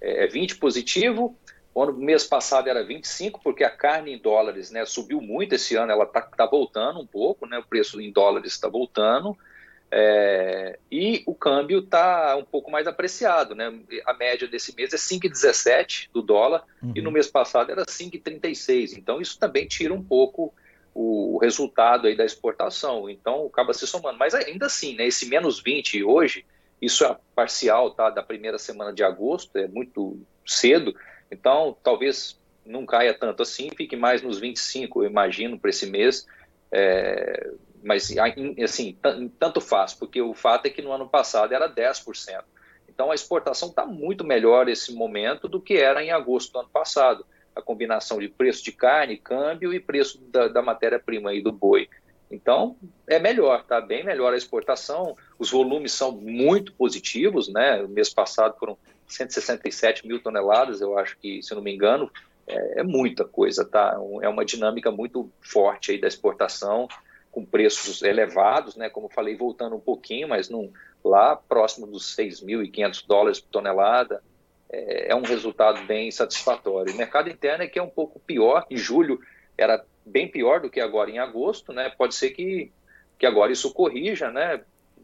É 0.01 0.27
20 0.27 0.53
é 0.53 0.55
positivo, 0.57 1.37
o 1.73 1.83
ano, 1.83 1.93
mês 1.93 2.25
passado 2.25 2.67
era 2.67 2.83
25, 2.83 3.41
porque 3.41 3.63
a 3.63 3.69
carne 3.69 4.13
em 4.13 4.17
dólares 4.17 4.71
né, 4.71 4.85
subiu 4.85 5.21
muito 5.21 5.55
esse 5.55 5.75
ano, 5.75 5.91
ela 5.91 6.03
está 6.03 6.21
tá 6.21 6.45
voltando 6.45 6.99
um 6.99 7.05
pouco, 7.05 7.45
né? 7.45 7.59
O 7.59 7.63
preço 7.63 8.01
em 8.01 8.11
dólares 8.11 8.53
está 8.53 8.67
voltando. 8.67 9.37
É, 9.91 10.77
e 10.91 11.23
o 11.25 11.33
câmbio 11.33 11.79
está 11.79 12.35
um 12.35 12.43
pouco 12.43 12.69
mais 12.69 12.85
apreciado, 12.85 13.55
né? 13.55 13.73
A 14.05 14.13
média 14.13 14.47
desse 14.47 14.75
mês 14.75 14.93
é 14.93 14.97
5,17 14.97 16.09
do 16.13 16.21
dólar 16.21 16.63
uhum. 16.81 16.93
e 16.95 17.01
no 17.01 17.11
mês 17.11 17.27
passado 17.27 17.71
era 17.71 17.85
5,36. 17.85 18.97
Então 18.97 19.19
isso 19.19 19.39
também 19.39 19.67
tira 19.67 19.93
um 19.93 20.03
pouco 20.03 20.53
o 21.01 21.37
resultado 21.37 22.07
aí 22.07 22.15
da 22.15 22.25
exportação. 22.25 23.09
Então, 23.09 23.45
acaba 23.45 23.73
se 23.73 23.87
somando. 23.87 24.19
Mas 24.19 24.33
ainda 24.33 24.65
assim, 24.65 24.95
né, 24.95 25.07
esse 25.07 25.27
menos 25.27 25.61
20 25.61 26.03
hoje, 26.03 26.45
isso 26.81 27.05
é 27.05 27.17
parcial 27.33 27.91
tá, 27.91 28.09
da 28.09 28.21
primeira 28.21 28.57
semana 28.57 28.91
de 28.91 29.01
agosto, 29.01 29.57
é 29.57 29.65
muito 29.65 30.19
cedo. 30.45 30.93
Então, 31.31 31.77
talvez 31.81 32.37
não 32.65 32.85
caia 32.85 33.13
tanto 33.13 33.43
assim, 33.43 33.69
fique 33.77 33.95
mais 33.95 34.21
nos 34.21 34.39
25, 34.39 35.03
eu 35.03 35.09
imagino, 35.09 35.57
para 35.57 35.69
esse 35.69 35.85
mês. 35.85 36.27
É, 36.69 37.49
mas, 37.81 38.13
assim, 38.61 38.97
tanto 39.39 39.61
faz, 39.61 39.93
porque 39.93 40.21
o 40.21 40.33
fato 40.33 40.65
é 40.65 40.69
que 40.69 40.81
no 40.81 40.91
ano 40.91 41.07
passado 41.07 41.53
era 41.53 41.73
10%. 41.73 42.43
Então, 42.89 43.09
a 43.09 43.15
exportação 43.15 43.69
está 43.69 43.85
muito 43.85 44.25
melhor 44.25 44.65
nesse 44.65 44.93
momento 44.93 45.47
do 45.47 45.61
que 45.61 45.75
era 45.77 46.03
em 46.03 46.11
agosto 46.11 46.51
do 46.51 46.59
ano 46.59 46.69
passado 46.69 47.25
a 47.55 47.61
combinação 47.61 48.19
de 48.19 48.27
preço 48.27 48.63
de 48.63 48.71
carne, 48.71 49.17
câmbio 49.17 49.73
e 49.73 49.79
preço 49.79 50.21
da, 50.31 50.47
da 50.47 50.61
matéria-prima 50.61 51.31
aí 51.31 51.41
do 51.41 51.51
boi. 51.51 51.89
Então, 52.31 52.75
é 53.07 53.17
melhor, 53.17 53.63
tá? 53.63 53.81
Bem 53.81 54.03
melhor 54.03 54.33
a 54.33 54.37
exportação. 54.37 55.15
Os 55.37 55.49
volumes 55.49 55.91
são 55.91 56.11
muito 56.11 56.73
positivos, 56.73 57.51
né? 57.51 57.81
O 57.81 57.87
mês 57.87 58.13
passado 58.13 58.55
foram 58.57 58.77
167 59.07 60.07
mil 60.07 60.21
toneladas, 60.21 60.79
eu 60.79 60.97
acho 60.97 61.17
que, 61.17 61.41
se 61.41 61.55
não 61.55 61.61
me 61.61 61.73
engano, 61.73 62.11
é, 62.47 62.81
é 62.81 62.83
muita 62.83 63.25
coisa, 63.25 63.65
tá? 63.65 63.99
É 64.21 64.29
uma 64.29 64.45
dinâmica 64.45 64.91
muito 64.91 65.31
forte 65.41 65.91
aí 65.91 65.99
da 65.99 66.07
exportação, 66.07 66.87
com 67.31 67.43
preços 67.43 68.03
elevados, 68.03 68.75
né? 68.75 68.89
Como 68.89 69.09
falei, 69.09 69.35
voltando 69.35 69.75
um 69.75 69.79
pouquinho, 69.79 70.27
mas 70.27 70.49
não, 70.49 70.71
lá 71.03 71.35
próximo 71.35 71.87
dos 71.87 72.15
6.500 72.15 73.05
dólares 73.07 73.39
por 73.39 73.49
tonelada, 73.49 74.21
é, 74.71 75.11
é 75.11 75.15
um 75.15 75.21
resultado 75.21 75.85
bem 75.85 76.11
satisfatório. 76.11 76.93
O 76.93 76.97
mercado 76.97 77.29
interno 77.29 77.63
é 77.63 77.67
que 77.67 77.79
é 77.79 77.83
um 77.83 77.89
pouco 77.89 78.19
pior, 78.19 78.65
em 78.69 78.77
julho 78.77 79.19
era 79.57 79.83
bem 80.05 80.27
pior 80.27 80.61
do 80.61 80.69
que 80.69 80.79
agora 80.79 81.09
em 81.09 81.19
agosto, 81.19 81.73
né? 81.73 81.89
Pode 81.89 82.15
ser 82.15 82.31
que, 82.31 82.71
que 83.17 83.25
agora 83.25 83.51
isso 83.51 83.73
corrija, 83.73 84.31
né? 84.31 84.61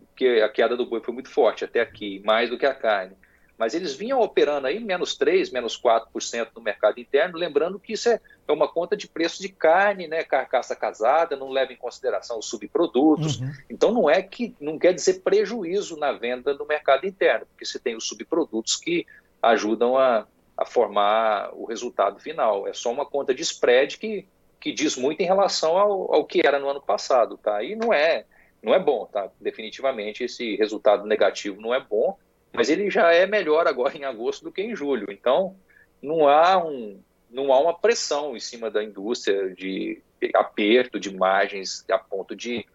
Porque 0.07 0.41
a 0.43 0.49
queda 0.49 0.77
do 0.77 0.85
boi 0.85 1.01
foi 1.01 1.13
muito 1.13 1.29
forte 1.29 1.65
até 1.65 1.81
aqui, 1.81 2.21
mais 2.25 2.49
do 2.49 2.57
que 2.57 2.65
a 2.65 2.73
carne. 2.73 3.15
Mas 3.57 3.73
eles 3.73 3.95
vinham 3.95 4.19
operando 4.19 4.67
aí 4.67 4.79
menos 4.79 5.17
3%, 5.17 5.53
menos 5.53 5.81
4% 5.81 6.49
no 6.55 6.61
mercado 6.61 6.99
interno, 6.99 7.37
lembrando 7.37 7.79
que 7.79 7.93
isso 7.93 8.09
é, 8.09 8.19
é 8.47 8.51
uma 8.51 8.67
conta 8.67 8.97
de 8.97 9.07
preço 9.07 9.41
de 9.41 9.47
carne, 9.47 10.07
né? 10.07 10.23
Carcaça 10.23 10.75
casada, 10.75 11.37
não 11.37 11.49
leva 11.49 11.71
em 11.71 11.77
consideração 11.77 12.37
os 12.37 12.47
subprodutos. 12.47 13.39
Uhum. 13.39 13.51
Então 13.69 13.93
não 13.93 14.09
é 14.09 14.21
que 14.21 14.53
não 14.59 14.77
quer 14.77 14.93
dizer 14.93 15.21
prejuízo 15.21 15.97
na 15.97 16.11
venda 16.11 16.53
no 16.53 16.65
mercado 16.65 17.05
interno, 17.05 17.45
porque 17.45 17.65
você 17.65 17.79
tem 17.79 17.95
os 17.95 18.07
subprodutos 18.07 18.75
que 18.75 19.05
ajudam 19.51 19.97
a, 19.97 20.27
a 20.57 20.65
formar 20.65 21.51
o 21.53 21.65
resultado 21.65 22.19
final. 22.19 22.67
É 22.67 22.73
só 22.73 22.91
uma 22.91 23.05
conta 23.05 23.33
de 23.33 23.41
spread 23.41 23.97
que, 23.97 24.27
que 24.59 24.71
diz 24.71 24.95
muito 24.97 25.21
em 25.21 25.25
relação 25.25 25.77
ao, 25.77 26.13
ao 26.13 26.25
que 26.25 26.45
era 26.45 26.59
no 26.59 26.69
ano 26.69 26.81
passado, 26.81 27.37
tá? 27.37 27.63
E 27.63 27.75
não 27.75 27.93
é, 27.93 28.25
não 28.61 28.73
é 28.73 28.79
bom, 28.79 29.05
tá? 29.05 29.29
Definitivamente 29.39 30.23
esse 30.23 30.55
resultado 30.55 31.05
negativo 31.05 31.61
não 31.61 31.73
é 31.73 31.79
bom, 31.79 32.17
mas 32.51 32.69
ele 32.69 32.89
já 32.89 33.13
é 33.13 33.25
melhor 33.25 33.67
agora 33.67 33.95
em 33.95 34.05
agosto 34.05 34.43
do 34.43 34.51
que 34.51 34.61
em 34.61 34.75
julho. 34.75 35.07
Então, 35.09 35.55
não 36.01 36.27
há 36.27 36.57
um, 36.63 36.99
não 37.29 37.51
há 37.51 37.59
uma 37.59 37.77
pressão 37.77 38.35
em 38.35 38.39
cima 38.39 38.71
da 38.71 38.83
indústria 38.83 39.53
de 39.53 40.01
aperto 40.33 40.99
de 40.99 41.13
margens 41.13 41.85
a 41.91 41.99
ponto 41.99 42.35
de 42.35 42.65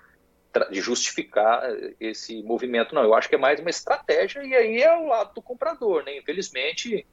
de 0.70 0.80
justificar 0.80 1.62
esse 2.00 2.42
movimento, 2.42 2.94
não. 2.94 3.02
Eu 3.02 3.14
acho 3.14 3.28
que 3.28 3.34
é 3.34 3.38
mais 3.38 3.60
uma 3.60 3.70
estratégia 3.70 4.44
e 4.44 4.54
aí 4.54 4.82
é 4.82 4.96
o 4.96 5.06
lado 5.06 5.34
do 5.34 5.42
comprador, 5.42 6.04
né? 6.04 6.16
Infelizmente, 6.16 7.06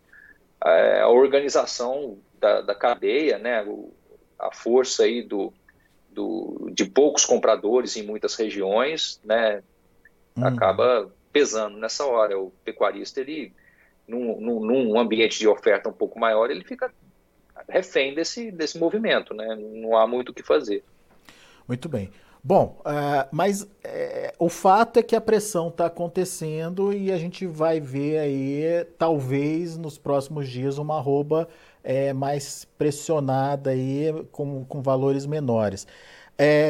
é, 0.63 1.01
a 1.01 1.07
organização 1.07 2.17
da, 2.39 2.61
da 2.61 2.73
cadeia, 2.73 3.37
né? 3.37 3.63
a 4.39 4.51
força 4.53 5.03
aí 5.03 5.21
do, 5.21 5.53
do, 6.09 6.69
de 6.71 6.85
poucos 6.85 7.25
compradores 7.25 7.95
em 7.95 8.03
muitas 8.03 8.35
regiões, 8.35 9.21
né? 9.23 9.61
Hum. 10.35 10.45
Acaba 10.45 11.11
pesando 11.31 11.77
nessa 11.77 12.05
hora. 12.05 12.39
O 12.39 12.51
pecuarista, 12.63 13.21
ele, 13.21 13.53
num, 14.07 14.39
num, 14.39 14.59
num 14.59 14.99
ambiente 14.99 15.37
de 15.37 15.47
oferta 15.47 15.89
um 15.89 15.93
pouco 15.93 16.19
maior, 16.19 16.49
ele 16.49 16.63
fica 16.63 16.91
refém 17.69 18.13
desse, 18.13 18.51
desse 18.51 18.79
movimento, 18.79 19.33
né? 19.33 19.55
Não 19.55 19.95
há 19.95 20.07
muito 20.07 20.29
o 20.29 20.33
que 20.33 20.43
fazer. 20.43 20.83
Muito 21.67 21.89
bem. 21.89 22.09
Bom, 22.47 22.79
uh, 22.79 23.27
mas 23.29 23.63
uh, 23.63 23.67
o 24.39 24.47
fato 24.47 24.99
é 24.99 25.03
que 25.03 25.17
a 25.17 25.19
pressão 25.19 25.67
está 25.67 25.87
acontecendo 25.87 26.93
e 26.93 27.11
a 27.11 27.17
gente 27.17 27.45
vai 27.45 27.81
ver 27.81 28.19
aí, 28.19 28.85
talvez 28.97 29.77
nos 29.77 29.97
próximos 29.97 30.47
dias, 30.47 30.77
uma 30.77 30.95
arroba 30.95 31.45
uh, 31.83 32.15
mais 32.15 32.65
pressionada 32.77 33.71
aí, 33.71 34.13
com, 34.31 34.63
com 34.63 34.81
valores 34.81 35.25
menores. 35.25 35.85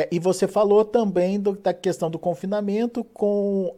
E 0.10 0.18
você 0.18 0.48
falou 0.48 0.84
também 0.84 1.40
do, 1.40 1.52
da 1.52 1.74
questão 1.74 2.10
do 2.10 2.18
confinamento, 2.18 3.04
com 3.04 3.76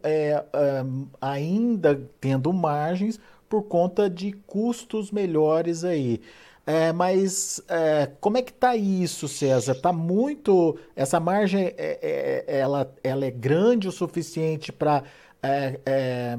ainda 1.20 2.00
tendo 2.20 2.52
margens 2.52 3.18
por 3.48 3.64
conta 3.64 4.08
de 4.08 4.32
custos 4.46 5.10
melhores 5.10 5.82
aí. 5.82 6.20
É, 6.66 6.92
mas 6.92 7.60
é, 7.68 8.10
como 8.20 8.36
é 8.36 8.42
que 8.42 8.52
está 8.52 8.76
isso, 8.76 9.26
César? 9.26 9.72
Está 9.72 9.92
muito. 9.92 10.78
Essa 10.94 11.18
margem 11.18 11.66
é, 11.66 11.74
é, 11.76 12.44
é, 12.46 12.58
ela, 12.58 12.94
ela 13.02 13.24
é 13.24 13.30
grande 13.30 13.88
o 13.88 13.92
suficiente 13.92 14.70
para 14.70 15.02
é, 15.42 16.38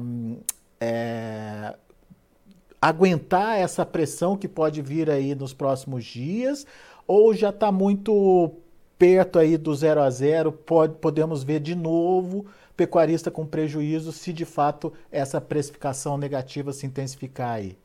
aguentar 2.80 3.58
essa 3.58 3.84
pressão 3.84 4.36
que 4.36 4.48
pode 4.48 4.80
vir 4.80 5.10
aí 5.10 5.34
nos 5.34 5.52
próximos 5.52 6.04
dias? 6.04 6.66
Ou 7.06 7.34
já 7.34 7.50
está 7.50 7.70
muito 7.70 8.52
perto 8.98 9.38
aí 9.38 9.56
do 9.56 9.74
zero 9.74 10.00
a 10.00 10.10
zero? 10.10 10.52
Pode, 10.52 10.94
podemos 10.94 11.42
ver 11.42 11.60
de 11.60 11.74
novo 11.74 12.46
pecuarista 12.76 13.30
com 13.30 13.46
prejuízo 13.46 14.12
se 14.12 14.32
de 14.32 14.44
fato 14.44 14.92
essa 15.10 15.40
precificação 15.40 16.16
negativa 16.16 16.72
se 16.72 16.86
intensificar 16.86 17.50
aí? 17.56 17.76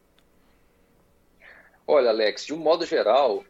Olha, 1.87 2.09
Alex, 2.09 2.45
de 2.45 2.53
um 2.53 2.57
modo 2.57 2.85
geral, 2.85 3.45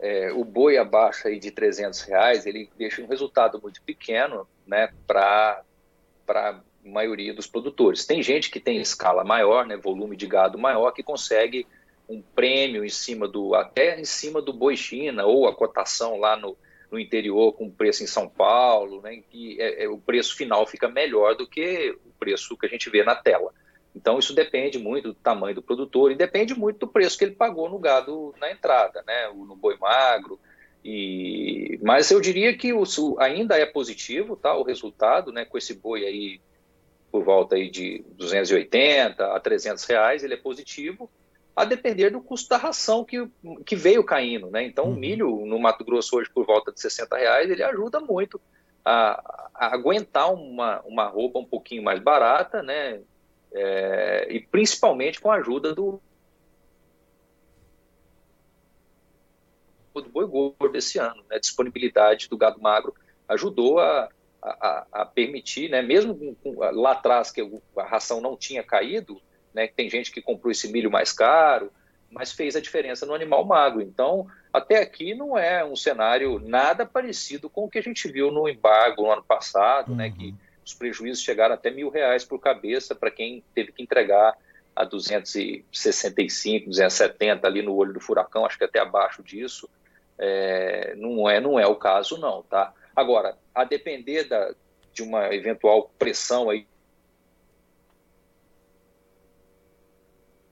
é, 0.00 0.32
o 0.32 0.44
boi 0.44 0.78
abaixo 0.78 1.28
aí 1.28 1.38
de 1.38 1.50
300 1.50 2.00
reais, 2.02 2.46
ele 2.46 2.70
deixa 2.78 3.02
um 3.02 3.06
resultado 3.06 3.60
muito 3.60 3.82
pequeno 3.82 4.48
né, 4.66 4.90
para 5.06 5.62
a 6.26 6.60
maioria 6.82 7.34
dos 7.34 7.46
produtores. 7.46 8.06
Tem 8.06 8.22
gente 8.22 8.50
que 8.50 8.58
tem 8.58 8.80
escala 8.80 9.22
maior, 9.24 9.66
né, 9.66 9.76
volume 9.76 10.16
de 10.16 10.26
gado 10.26 10.58
maior, 10.58 10.90
que 10.92 11.02
consegue 11.02 11.66
um 12.08 12.22
prêmio 12.22 12.82
em 12.82 12.88
cima 12.88 13.28
do, 13.28 13.54
até 13.54 14.00
em 14.00 14.04
cima 14.04 14.40
do 14.40 14.54
boi 14.54 14.74
China, 14.74 15.26
ou 15.26 15.46
a 15.46 15.54
cotação 15.54 16.18
lá 16.18 16.34
no, 16.34 16.56
no 16.90 16.98
interior 16.98 17.52
com 17.52 17.70
preço 17.70 18.02
em 18.02 18.06
São 18.06 18.26
Paulo, 18.28 19.02
né, 19.02 19.22
que 19.30 19.60
é, 19.60 19.84
é, 19.84 19.88
o 19.88 19.98
preço 19.98 20.34
final 20.34 20.66
fica 20.66 20.88
melhor 20.88 21.36
do 21.36 21.46
que 21.46 21.94
o 22.06 22.10
preço 22.18 22.56
que 22.56 22.66
a 22.66 22.68
gente 22.68 22.88
vê 22.88 23.04
na 23.04 23.14
tela. 23.14 23.52
Então, 23.94 24.18
isso 24.18 24.34
depende 24.34 24.78
muito 24.78 25.08
do 25.08 25.14
tamanho 25.14 25.54
do 25.54 25.62
produtor 25.62 26.10
e 26.10 26.16
depende 26.16 26.54
muito 26.54 26.80
do 26.80 26.88
preço 26.88 27.18
que 27.18 27.24
ele 27.24 27.34
pagou 27.34 27.68
no 27.68 27.78
gado 27.78 28.34
na 28.40 28.50
entrada, 28.50 29.02
né? 29.06 29.28
no 29.28 29.54
boi 29.54 29.76
magro. 29.76 30.40
E... 30.84 31.78
Mas 31.82 32.10
eu 32.10 32.20
diria 32.20 32.56
que 32.56 32.72
o, 32.72 32.84
ainda 33.18 33.56
é 33.56 33.66
positivo 33.66 34.34
tá? 34.34 34.56
o 34.56 34.62
resultado, 34.62 35.30
né? 35.30 35.44
com 35.44 35.58
esse 35.58 35.74
boi 35.74 36.04
aí 36.04 36.40
por 37.10 37.22
volta 37.22 37.56
aí 37.56 37.70
de 37.70 38.02
280 38.16 39.34
a 39.34 39.38
300 39.38 39.84
reais, 39.84 40.24
ele 40.24 40.32
é 40.32 40.38
positivo, 40.38 41.10
a 41.54 41.66
depender 41.66 42.08
do 42.08 42.22
custo 42.22 42.48
da 42.48 42.56
ração 42.56 43.04
que, 43.04 43.28
que 43.66 43.76
veio 43.76 44.02
caindo. 44.02 44.50
Né? 44.50 44.64
Então, 44.64 44.86
uhum. 44.86 44.92
o 44.92 44.96
milho 44.96 45.44
no 45.44 45.58
Mato 45.58 45.84
Grosso 45.84 46.16
hoje 46.16 46.30
por 46.32 46.46
volta 46.46 46.72
de 46.72 46.80
60 46.80 47.14
reais, 47.14 47.50
ele 47.50 47.62
ajuda 47.62 48.00
muito 48.00 48.40
a, 48.82 49.50
a 49.54 49.74
aguentar 49.74 50.32
uma, 50.32 50.80
uma 50.86 51.06
roupa 51.06 51.38
um 51.38 51.44
pouquinho 51.44 51.82
mais 51.82 52.00
barata, 52.00 52.62
né? 52.62 53.00
É, 53.54 54.26
e 54.30 54.40
principalmente 54.40 55.20
com 55.20 55.30
a 55.30 55.36
ajuda 55.36 55.74
do, 55.74 56.00
do 59.94 60.08
boi 60.08 60.26
gordo 60.26 60.76
esse 60.76 60.98
ano. 60.98 61.22
Né? 61.28 61.36
A 61.36 61.40
disponibilidade 61.40 62.28
do 62.28 62.36
gado 62.36 62.60
magro 62.60 62.94
ajudou 63.28 63.78
a, 63.78 64.08
a, 64.42 64.86
a 64.92 65.06
permitir, 65.06 65.70
né? 65.70 65.82
mesmo 65.82 66.36
com, 66.42 66.58
lá 66.58 66.92
atrás 66.92 67.30
que 67.30 67.40
a 67.76 67.84
ração 67.84 68.20
não 68.20 68.36
tinha 68.36 68.62
caído, 68.62 69.20
né? 69.52 69.66
tem 69.68 69.88
gente 69.88 70.10
que 70.10 70.22
comprou 70.22 70.50
esse 70.50 70.70
milho 70.72 70.90
mais 70.90 71.12
caro, 71.12 71.70
mas 72.10 72.32
fez 72.32 72.56
a 72.56 72.60
diferença 72.60 73.06
no 73.06 73.14
animal 73.14 73.44
magro. 73.44 73.80
Então, 73.82 74.26
até 74.52 74.80
aqui 74.80 75.14
não 75.14 75.38
é 75.38 75.64
um 75.64 75.76
cenário 75.76 76.38
nada 76.38 76.84
parecido 76.84 77.48
com 77.48 77.64
o 77.64 77.70
que 77.70 77.78
a 77.78 77.82
gente 77.82 78.10
viu 78.10 78.30
no 78.30 78.48
embargo 78.48 79.02
no 79.02 79.10
ano 79.10 79.22
passado, 79.22 79.90
uhum. 79.90 79.96
né? 79.96 80.10
que 80.10 80.28
uhum 80.28 80.51
os 80.64 80.74
prejuízos 80.74 81.22
chegaram 81.22 81.54
até 81.54 81.70
mil 81.70 81.88
reais 81.88 82.24
por 82.24 82.38
cabeça 82.38 82.94
para 82.94 83.10
quem 83.10 83.42
teve 83.54 83.72
que 83.72 83.82
entregar 83.82 84.36
a 84.74 84.84
265, 84.84 86.70
270 86.70 87.46
ali 87.46 87.62
no 87.62 87.74
olho 87.74 87.92
do 87.92 88.00
furacão, 88.00 88.46
acho 88.46 88.56
que 88.56 88.64
até 88.64 88.78
abaixo 88.78 89.22
disso. 89.22 89.68
É, 90.18 90.94
não 90.96 91.28
é 91.28 91.40
não 91.40 91.58
é 91.58 91.66
o 91.66 91.74
caso 91.74 92.18
não, 92.18 92.42
tá? 92.42 92.72
Agora, 92.94 93.36
a 93.54 93.64
depender 93.64 94.24
da, 94.24 94.54
de 94.92 95.02
uma 95.02 95.34
eventual 95.34 95.90
pressão 95.98 96.50
aí 96.50 96.66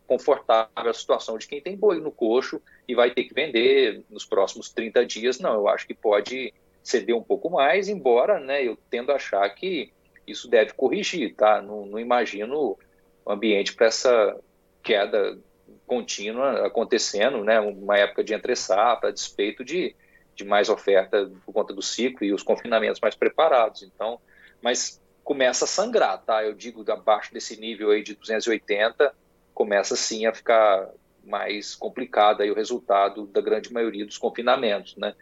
confortável 0.07 0.91
a 0.91 0.93
situação 0.93 1.39
de 1.39 1.47
quem 1.47 1.61
tem 1.61 1.77
boi 1.77 2.01
no 2.01 2.11
coxo 2.11 2.61
e 2.89 2.97
vai 2.97 3.13
ter 3.13 3.25
que 3.25 3.33
vender 3.33 4.03
nos 4.11 4.25
próximos 4.25 4.69
30 4.69 5.07
dias, 5.07 5.39
não, 5.39 5.55
eu 5.55 5.69
acho 5.69 5.87
que 5.87 5.95
pode 5.95 6.53
ceder 6.83 7.15
um 7.15 7.23
pouco 7.23 7.49
mais, 7.49 7.89
embora 7.89 8.41
né, 8.41 8.67
eu 8.67 8.77
tendo 8.91 9.13
a 9.13 9.15
achar 9.17 9.49
que 9.51 9.93
isso 10.27 10.49
deve 10.49 10.73
corrigir, 10.73 11.35
tá? 11.35 11.61
Não, 11.61 11.87
não 11.87 11.99
imagino 11.99 12.79
o 13.25 13.33
ambiente 13.33 13.75
para 13.75 13.87
essa 13.87 14.39
queda 14.83 15.39
contínua 15.87 16.67
acontecendo, 16.67 17.45
né? 17.45 17.61
Uma 17.61 17.99
época 17.99 18.23
de 18.23 18.35
entre 18.35 18.55
safra, 18.55 19.13
despeito 19.13 19.65
de, 19.65 19.95
de 20.35 20.45
mais 20.45 20.69
oferta 20.69 21.31
por 21.45 21.53
conta 21.53 21.75
do 21.75 21.83
ciclo 21.83 22.25
e 22.25 22.33
os 22.33 22.43
confinamentos 22.43 23.01
mais 23.01 23.15
preparados. 23.15 23.83
Então, 23.83 24.21
mas 24.63 25.01
começa 25.25 25.65
a 25.65 25.69
sangrar, 25.69 26.23
tá? 26.23 26.45
Eu 26.45 26.55
digo 26.55 26.85
abaixo 26.91 27.33
desse 27.33 27.59
nível 27.61 27.91
aí 27.91 28.03
de 28.03 28.15
280, 28.15 29.15
começa 29.53 29.97
sim 29.97 30.27
a 30.27 30.33
ficar 30.33 30.89
mais 31.25 31.75
complicado 31.75 32.41
aí 32.41 32.51
o 32.51 32.55
resultado 32.55 33.27
da 33.27 33.41
grande 33.41 33.73
maioria 33.73 34.07
dos 34.07 34.19
confinamentos, 34.19 34.97
né? 34.97 35.15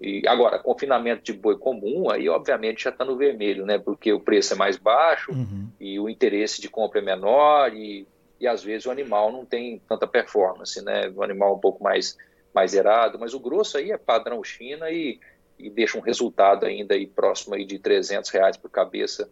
E 0.00 0.26
agora, 0.26 0.58
confinamento 0.58 1.22
de 1.22 1.32
boi 1.32 1.56
comum, 1.56 2.10
aí 2.10 2.28
obviamente 2.28 2.84
já 2.84 2.90
está 2.90 3.04
no 3.04 3.16
vermelho, 3.16 3.64
né? 3.64 3.78
Porque 3.78 4.12
o 4.12 4.20
preço 4.20 4.54
é 4.54 4.56
mais 4.56 4.76
baixo 4.76 5.32
uhum. 5.32 5.68
e 5.78 5.98
o 6.00 6.08
interesse 6.08 6.60
de 6.60 6.68
compra 6.68 6.98
é 6.98 7.02
menor 7.02 7.72
e, 7.72 8.06
e 8.40 8.46
às 8.46 8.62
vezes 8.62 8.86
o 8.86 8.90
animal 8.90 9.30
não 9.30 9.44
tem 9.44 9.80
tanta 9.88 10.06
performance, 10.06 10.82
né? 10.82 11.12
O 11.14 11.22
animal 11.22 11.54
um 11.54 11.60
pouco 11.60 11.82
mais, 11.82 12.16
mais 12.52 12.72
zerado, 12.72 13.18
mas 13.18 13.34
o 13.34 13.40
grosso 13.40 13.78
aí 13.78 13.92
é 13.92 13.96
padrão 13.96 14.42
China 14.42 14.90
e, 14.90 15.20
e 15.58 15.70
deixa 15.70 15.96
um 15.96 16.02
resultado 16.02 16.66
ainda 16.66 16.94
aí 16.94 17.06
próximo 17.06 17.54
aí 17.54 17.64
de 17.64 17.78
300 17.78 18.28
reais 18.30 18.56
por 18.56 18.70
cabeça, 18.70 19.30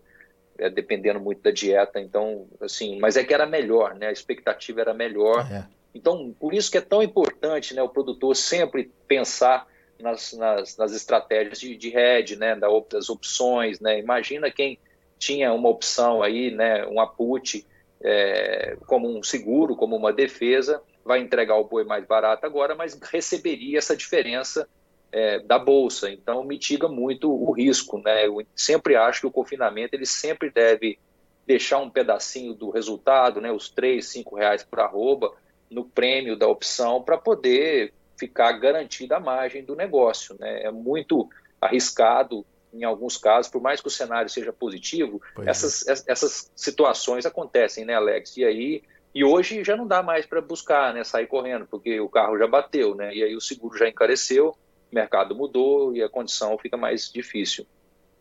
é, 0.56 0.70
dependendo 0.70 1.18
muito 1.18 1.42
da 1.42 1.50
dieta. 1.50 2.00
Então, 2.00 2.46
assim, 2.60 3.00
mas 3.00 3.16
é 3.16 3.24
que 3.24 3.34
era 3.34 3.46
melhor, 3.46 3.96
né? 3.96 4.06
A 4.06 4.12
expectativa 4.12 4.80
era 4.80 4.94
melhor. 4.94 5.44
É. 5.50 5.66
Então, 5.92 6.32
por 6.38 6.54
isso 6.54 6.70
que 6.70 6.78
é 6.78 6.80
tão 6.80 7.02
importante, 7.02 7.74
né? 7.74 7.82
O 7.82 7.88
produtor 7.88 8.36
sempre 8.36 8.92
pensar 9.08 9.66
nas, 10.02 10.32
nas, 10.32 10.76
nas 10.76 10.92
estratégias 10.92 11.58
de, 11.58 11.76
de 11.76 11.96
hedge, 11.96 12.36
né, 12.36 12.56
das 12.56 13.08
opções, 13.08 13.80
né, 13.80 13.98
imagina 13.98 14.50
quem 14.50 14.78
tinha 15.18 15.52
uma 15.52 15.68
opção 15.68 16.22
aí, 16.22 16.50
né, 16.50 16.84
um 16.86 17.00
aput 17.00 17.64
é, 18.02 18.76
como 18.86 19.08
um 19.08 19.22
seguro, 19.22 19.76
como 19.76 19.96
uma 19.96 20.12
defesa, 20.12 20.82
vai 21.04 21.20
entregar 21.20 21.56
o 21.56 21.64
boi 21.64 21.84
mais 21.84 22.04
barato 22.04 22.44
agora, 22.44 22.74
mas 22.74 22.98
receberia 23.00 23.78
essa 23.78 23.96
diferença 23.96 24.68
é, 25.12 25.38
da 25.40 25.58
bolsa, 25.58 26.10
então 26.10 26.42
mitiga 26.42 26.88
muito 26.88 27.30
o 27.30 27.52
risco, 27.52 27.98
né, 27.98 28.26
eu 28.26 28.44
sempre 28.56 28.96
acho 28.96 29.20
que 29.20 29.26
o 29.26 29.32
confinamento 29.32 29.94
ele 29.94 30.06
sempre 30.06 30.50
deve 30.50 30.98
deixar 31.46 31.78
um 31.78 31.90
pedacinho 31.90 32.54
do 32.54 32.70
resultado, 32.70 33.40
né, 33.40 33.52
os 33.52 33.68
três, 33.68 34.06
cinco 34.06 34.36
reais 34.36 34.64
por 34.64 34.80
arroba, 34.80 35.32
no 35.70 35.84
prêmio 35.84 36.36
da 36.36 36.46
opção 36.46 37.02
para 37.02 37.16
poder 37.16 37.92
ficar 38.22 38.52
garantida 38.52 39.16
a 39.16 39.20
margem 39.20 39.64
do 39.64 39.74
negócio. 39.74 40.36
Né? 40.38 40.62
É 40.62 40.70
muito 40.70 41.28
arriscado 41.60 42.46
em 42.72 42.84
alguns 42.84 43.16
casos, 43.16 43.50
por 43.50 43.60
mais 43.60 43.80
que 43.80 43.88
o 43.88 43.90
cenário 43.90 44.30
seja 44.30 44.52
positivo, 44.52 45.20
essas, 45.44 45.86
é. 45.86 45.92
essas 46.06 46.50
situações 46.56 47.26
acontecem, 47.26 47.84
né, 47.84 47.94
Alex? 47.94 48.36
E 48.38 48.44
aí, 48.44 48.82
e 49.14 49.22
hoje 49.22 49.62
já 49.62 49.76
não 49.76 49.86
dá 49.86 50.02
mais 50.02 50.24
para 50.24 50.40
buscar, 50.40 50.94
né, 50.94 51.04
sair 51.04 51.26
correndo, 51.26 51.66
porque 51.66 52.00
o 52.00 52.08
carro 52.08 52.38
já 52.38 52.46
bateu, 52.46 52.94
né? 52.94 53.14
E 53.14 53.22
aí 53.22 53.36
o 53.36 53.42
seguro 53.42 53.76
já 53.76 53.86
encareceu, 53.86 54.56
o 54.90 54.94
mercado 54.94 55.34
mudou 55.34 55.94
e 55.94 56.02
a 56.02 56.08
condição 56.08 56.56
fica 56.56 56.78
mais 56.78 57.12
difícil. 57.12 57.66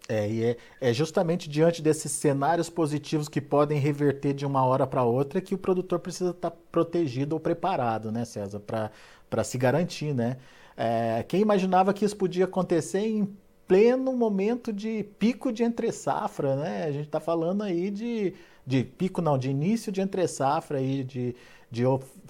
É, 0.09 0.29
e 0.29 0.43
é, 0.43 0.57
é 0.81 0.93
justamente 0.93 1.47
diante 1.47 1.81
desses 1.81 2.11
cenários 2.11 2.69
positivos 2.69 3.29
que 3.29 3.39
podem 3.39 3.79
reverter 3.79 4.33
de 4.33 4.45
uma 4.45 4.65
hora 4.65 4.85
para 4.85 5.03
outra 5.05 5.39
que 5.39 5.55
o 5.55 5.57
produtor 5.57 5.99
precisa 5.99 6.31
estar 6.31 6.49
tá 6.49 6.57
protegido 6.69 7.35
ou 7.35 7.39
preparado, 7.39 8.11
né, 8.11 8.25
César, 8.25 8.59
para 8.59 8.91
para 9.31 9.45
se 9.45 9.57
garantir, 9.57 10.13
né? 10.13 10.37
É, 10.75 11.23
quem 11.23 11.41
imaginava 11.41 11.93
que 11.93 12.03
isso 12.03 12.17
podia 12.17 12.45
acontecer 12.45 12.99
em 12.99 13.35
pleno 13.65 14.11
momento 14.11 14.73
de 14.73 15.05
pico 15.17 15.53
de 15.53 15.63
entre 15.63 15.89
safra, 15.93 16.57
né? 16.57 16.83
A 16.83 16.91
gente 16.91 17.05
está 17.05 17.21
falando 17.21 17.63
aí 17.63 17.89
de, 17.89 18.33
de 18.67 18.83
pico 18.83 19.21
não, 19.21 19.37
de 19.37 19.49
início 19.49 19.89
de 19.91 20.01
entre 20.01 20.27
safra 20.27 20.79
aí 20.79 21.05
de, 21.05 21.33
de 21.71 21.83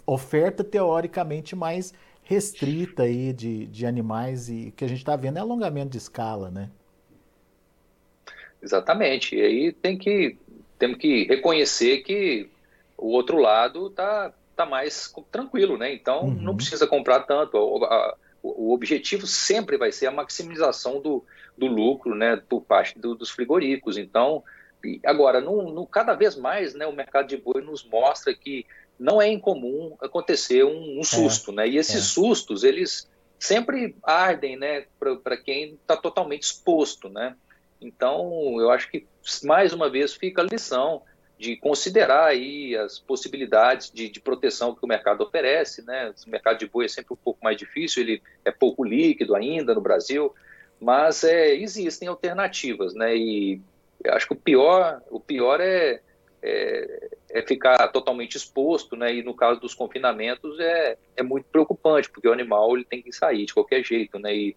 oferta 0.06 0.64
teoricamente 0.64 1.56
mais 1.56 1.92
restrita 2.24 3.04
aí 3.04 3.34
de, 3.34 3.66
de 3.66 3.86
animais 3.88 4.48
e 4.48 4.72
que 4.78 4.86
a 4.86 4.88
gente 4.88 5.00
está 5.00 5.16
vendo 5.16 5.38
é 5.38 5.40
alongamento 5.40 5.90
de 5.90 5.98
escala, 5.98 6.52
né? 6.52 6.70
Exatamente. 8.62 9.36
E 9.36 9.42
aí 9.42 9.72
tem 9.72 9.98
que 9.98 10.38
temos 10.78 10.98
que 10.98 11.24
reconhecer 11.26 12.04
que 12.04 12.48
o 12.96 13.08
outro 13.08 13.38
lado 13.38 13.88
está 13.88 14.32
tá 14.64 14.70
mais 14.70 15.14
tranquilo, 15.32 15.78
né? 15.78 15.94
Então 15.94 16.26
uhum. 16.26 16.34
não 16.34 16.56
precisa 16.56 16.88
comprar 16.88 17.22
tanto. 17.22 17.58
O, 17.58 17.84
a, 17.86 18.16
o, 18.44 18.74
objetivo 18.74 19.28
sempre 19.28 19.78
vai 19.78 19.92
ser 19.92 20.08
a 20.08 20.12
maximização 20.12 21.00
do, 21.02 21.24
do 21.58 21.68
lucro, 21.68 22.16
né, 22.16 22.42
por 22.50 22.62
parte 22.62 22.98
do, 22.98 23.16
dos 23.16 23.30
frigoríficos. 23.30 23.98
Então, 23.98 24.44
agora, 25.06 25.40
no, 25.40 25.72
no, 25.72 25.86
cada 25.86 26.14
vez 26.14 26.36
mais, 26.36 26.74
né, 26.74 26.88
o 26.88 26.94
mercado 26.94 27.28
de 27.28 27.38
boi 27.38 27.62
nos 27.62 27.84
mostra 27.84 28.34
que 28.34 28.66
não 29.00 29.22
é 29.22 29.28
incomum 29.28 29.96
acontecer 30.02 30.64
um, 30.64 31.00
um 31.00 31.04
susto, 31.04 31.52
é, 31.52 31.56
né? 31.56 31.68
E 31.68 31.78
esses 31.78 31.96
é. 31.96 32.00
sustos, 32.00 32.64
eles 32.64 33.10
sempre 33.40 33.96
ardem, 34.04 34.56
né, 34.58 34.86
para 35.24 35.38
quem 35.38 35.74
está 35.74 35.98
totalmente 35.98 36.44
exposto, 36.44 37.10
né? 37.10 37.36
Então, 37.80 38.60
eu 38.60 38.70
acho 38.70 38.90
que 38.92 39.08
mais 39.44 39.74
uma 39.74 39.90
vez 39.90 40.14
fica 40.14 40.42
a 40.42 40.46
lição 40.46 41.02
de 41.42 41.56
considerar 41.56 42.26
aí 42.26 42.76
as 42.76 43.00
possibilidades 43.00 43.90
de, 43.92 44.08
de, 44.08 44.22
proteção 44.22 44.76
que 44.76 44.86
o 44.86 44.88
mercado 44.88 45.22
oferece, 45.24 45.84
né? 45.84 46.14
O 46.28 46.30
mercado 46.30 46.60
de 46.60 46.68
boi 46.68 46.86
é 46.86 46.88
sempre 46.88 47.16
um 47.16 47.18
pouco 47.18 47.44
mais 47.44 47.58
difícil, 47.58 48.04
ele 48.04 48.22
é 48.46 48.52
pouco 48.52 48.84
líquido 48.84 49.36
ainda 49.36 49.74
no 49.74 49.82
Brasil, 49.82 50.32
mas 50.80 51.24
é, 51.24 51.56
existem 51.56 52.08
alternativas, 52.08 52.94
né? 52.94 53.18
E 53.18 53.60
acho 54.10 54.28
que 54.28 54.34
o 54.34 54.38
pior, 54.38 55.02
o 55.10 55.20
pior 55.20 55.60
é, 55.60 56.00
é, 56.44 57.10
é, 57.32 57.42
ficar 57.42 57.88
totalmente 57.88 58.38
exposto, 58.38 58.96
né? 58.96 59.12
E 59.12 59.24
no 59.24 59.34
caso 59.34 59.60
dos 59.60 59.74
confinamentos 59.74 60.60
é, 60.60 60.96
é 61.18 61.24
muito 61.24 61.46
preocupante, 61.46 62.08
porque 62.08 62.28
o 62.28 62.34
animal 62.34 62.78
ele 62.78 62.86
tem 62.86 63.02
que 63.02 63.12
sair 63.12 63.48
de 63.48 63.54
qualquer 63.56 63.84
jeito, 63.84 64.20
né? 64.20 64.36
E, 64.36 64.56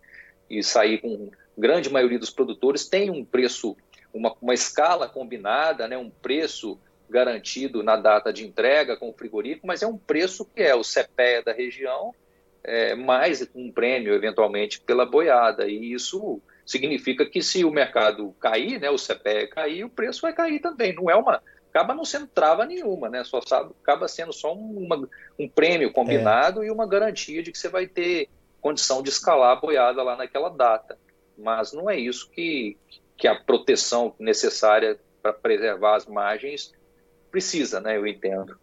e 0.51 0.63
sair 0.63 0.99
com 0.99 1.31
grande 1.57 1.91
maioria 1.91 2.19
dos 2.19 2.29
produtores 2.29 2.87
tem 2.87 3.09
um 3.09 3.25
preço 3.25 3.75
uma, 4.15 4.35
uma 4.41 4.55
escala 4.55 5.09
combinada, 5.09 5.89
né, 5.89 5.99
um 5.99 6.09
preço 6.09 6.79
garantido 7.11 7.83
na 7.83 7.97
data 7.97 8.33
de 8.33 8.47
entrega 8.47 8.97
com 8.97 9.11
o 9.11 9.13
frigorífico, 9.13 9.67
mas 9.67 9.83
é 9.83 9.87
um 9.87 9.99
preço 9.99 10.45
que 10.45 10.63
é 10.63 10.75
o 10.75 10.83
CPE 10.83 11.45
da 11.45 11.53
região, 11.53 12.15
é, 12.63 12.95
mais 12.95 13.47
um 13.55 13.71
prêmio, 13.71 14.15
eventualmente, 14.15 14.81
pela 14.81 15.05
boiada. 15.05 15.69
E 15.69 15.93
isso 15.93 16.41
significa 16.65 17.27
que 17.27 17.43
se 17.43 17.65
o 17.65 17.71
mercado 17.71 18.35
cair, 18.41 18.81
né, 18.81 18.89
o 18.89 18.97
CPE 18.97 19.49
cair, 19.49 19.85
o 19.85 19.91
preço 19.91 20.23
vai 20.23 20.33
cair 20.33 20.61
também. 20.61 20.95
Não 20.95 21.11
é 21.11 21.15
uma. 21.15 21.43
Acaba 21.69 21.95
não 21.95 22.05
sendo 22.05 22.29
trava 22.29 22.65
nenhuma, 22.65 23.11
né? 23.11 23.25
Só 23.25 23.41
sabe, 23.41 23.75
acaba 23.83 24.07
sendo 24.07 24.33
só 24.33 24.55
uma, 24.55 25.09
um 25.39 25.49
prêmio 25.49 25.93
combinado 25.93 26.63
é. 26.63 26.67
e 26.67 26.71
uma 26.71 26.87
garantia 26.87 27.43
de 27.43 27.51
que 27.51 27.59
você 27.59 27.69
vai 27.69 27.87
ter 27.87 28.29
condição 28.61 29.03
de 29.03 29.11
escalar 29.11 29.57
a 29.57 29.61
boiada 29.61 30.03
lá 30.03 30.17
naquela 30.17 30.49
data. 30.49 30.97
Mas 31.37 31.73
não 31.73 31.91
é 31.91 31.99
isso 31.99 32.31
que, 32.31 32.79
que 33.17 33.29
a 33.29 33.35
proteção 33.35 34.15
necessária 34.19 34.99
para 35.23 35.33
preservar 35.33 35.97
as 35.97 36.07
margens 36.07 36.73
precisa, 37.31 37.81
né? 37.81 37.97
Eu 37.97 38.07
entendo. 38.07 38.57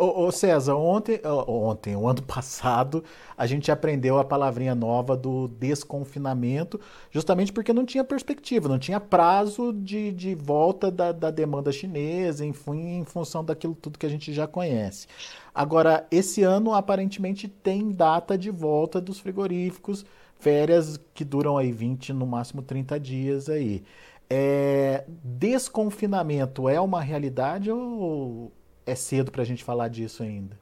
Ô, 0.00 0.26
ô 0.26 0.30
César, 0.30 0.76
ontem, 0.76 1.20
ontem, 1.24 1.96
o 1.96 2.06
ano 2.06 2.22
passado, 2.24 3.02
a 3.36 3.46
gente 3.46 3.68
aprendeu 3.72 4.16
a 4.16 4.24
palavrinha 4.24 4.72
nova 4.72 5.16
do 5.16 5.48
desconfinamento, 5.48 6.80
justamente 7.10 7.52
porque 7.52 7.72
não 7.72 7.84
tinha 7.84 8.04
perspectiva, 8.04 8.68
não 8.68 8.78
tinha 8.78 9.00
prazo 9.00 9.72
de, 9.72 10.12
de 10.12 10.36
volta 10.36 10.88
da, 10.88 11.10
da 11.10 11.32
demanda 11.32 11.72
chinesa, 11.72 12.46
enfim, 12.46 12.98
em 12.98 13.04
função 13.04 13.44
daquilo 13.44 13.74
tudo 13.74 13.98
que 13.98 14.06
a 14.06 14.08
gente 14.08 14.32
já 14.32 14.46
conhece. 14.46 15.08
Agora, 15.52 16.06
esse 16.12 16.44
ano 16.44 16.72
aparentemente 16.72 17.48
tem 17.48 17.90
data 17.90 18.38
de 18.38 18.52
volta 18.52 19.00
dos 19.00 19.18
frigoríficos 19.18 20.06
férias 20.38 20.96
que 21.14 21.24
duram 21.24 21.56
aí 21.58 21.72
20, 21.72 22.12
no 22.12 22.26
máximo 22.26 22.62
30 22.62 22.98
dias 22.98 23.48
aí. 23.48 23.84
É, 24.30 25.04
desconfinamento 25.08 26.68
é 26.68 26.80
uma 26.80 27.00
realidade 27.00 27.70
ou 27.70 28.52
é 28.86 28.94
cedo 28.94 29.30
para 29.30 29.42
a 29.42 29.44
gente 29.44 29.64
falar 29.64 29.88
disso 29.88 30.22
ainda? 30.22 30.58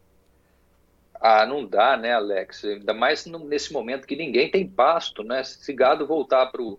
Ah, 1.21 1.47
não 1.47 1.65
dá, 1.65 1.97
né, 1.97 2.13
Alex? 2.13 2.65
Ainda 2.65 2.95
mais 2.95 3.27
nesse 3.27 3.73
momento 3.73 4.07
que 4.07 4.15
ninguém 4.15 4.51
tem 4.51 4.69
pasto, 4.69 5.23
né? 5.23 5.43
Se 5.43 5.73
gado 5.73 6.07
voltar 6.07 6.47
para 6.47 6.63
o 6.63 6.79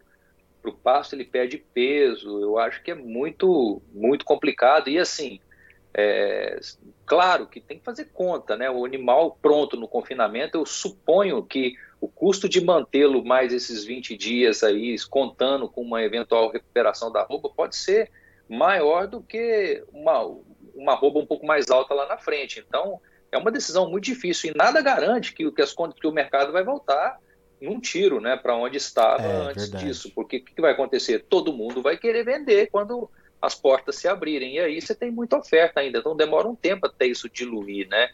pasto, 0.84 1.16
ele 1.16 1.26
perde 1.26 1.58
peso. 1.58 2.40
Eu 2.40 2.58
acho 2.58 2.82
que 2.84 2.92
é 2.92 2.96
muito, 2.96 3.82
muito 3.94 4.24
complicado. 4.24 4.90
E 4.90 5.00
assim, 5.00 5.40
é, 5.94 6.60
claro 7.06 7.48
que 7.48 7.60
tem 7.60 7.80
que 7.80 7.84
fazer 7.84 8.06
conta, 8.14 8.56
né? 8.56 8.70
O 8.70 8.86
animal 8.86 9.38
pronto 9.42 9.76
no 9.76 9.88
confinamento, 9.88 10.58
eu 10.58 10.66
suponho 10.66 11.44
que 11.44 11.74
o 12.00 12.08
custo 12.08 12.48
de 12.48 12.64
mantê-lo 12.64 13.24
mais 13.26 13.52
esses 13.52 13.84
20 13.84 14.16
dias 14.16 14.64
aí, 14.64 14.96
contando 15.10 15.68
com 15.68 15.82
uma 15.82 16.04
eventual 16.04 16.52
recuperação 16.52 17.12
da 17.12 17.24
roupa, 17.24 17.50
pode 17.50 17.76
ser 17.76 18.12
maior 18.48 19.08
do 19.08 19.22
que 19.22 19.84
uma, 19.92 20.24
uma 20.76 20.94
roupa 20.94 21.20
um 21.20 21.26
pouco 21.26 21.46
mais 21.46 21.70
alta 21.70 21.94
lá 21.94 22.08
na 22.08 22.18
frente. 22.18 22.64
Então, 22.66 23.02
é 23.32 23.38
uma 23.38 23.52
decisão 23.52 23.90
muito 23.90 24.06
difícil 24.06 24.52
e 24.52 24.58
nada 24.58 24.82
garante 24.82 25.34
que, 25.34 25.50
que, 25.52 25.62
as, 25.62 25.74
que 25.74 26.08
o 26.08 26.12
mercado 26.12 26.52
vai 26.52 26.64
voltar 26.64 27.20
num 27.60 27.80
tiro 27.80 28.22
né, 28.22 28.38
para 28.38 28.56
onde 28.56 28.78
estava 28.78 29.24
é, 29.24 29.50
antes 29.50 29.64
verdade. 29.64 29.86
disso. 29.86 30.12
Porque 30.14 30.38
o 30.38 30.44
que 30.44 30.62
vai 30.62 30.74
acontecer? 30.74 31.26
Todo 31.28 31.54
mundo 31.54 31.82
vai 31.82 31.98
querer 31.98 32.24
vender 32.24 32.70
quando 32.70 33.10
as 33.42 33.56
portas 33.56 33.96
se 33.96 34.08
abrirem. 34.08 34.56
E 34.56 34.60
aí 34.60 34.82
você 34.82 34.96
tem 34.96 35.12
muita 35.12 35.38
oferta 35.38 35.80
ainda, 35.80 36.00
então 36.00 36.16
demora 36.16 36.48
um 36.48 36.56
tempo 36.56 36.86
até 36.86 37.06
isso 37.06 37.30
diluir, 37.30 37.88
né? 37.88 38.10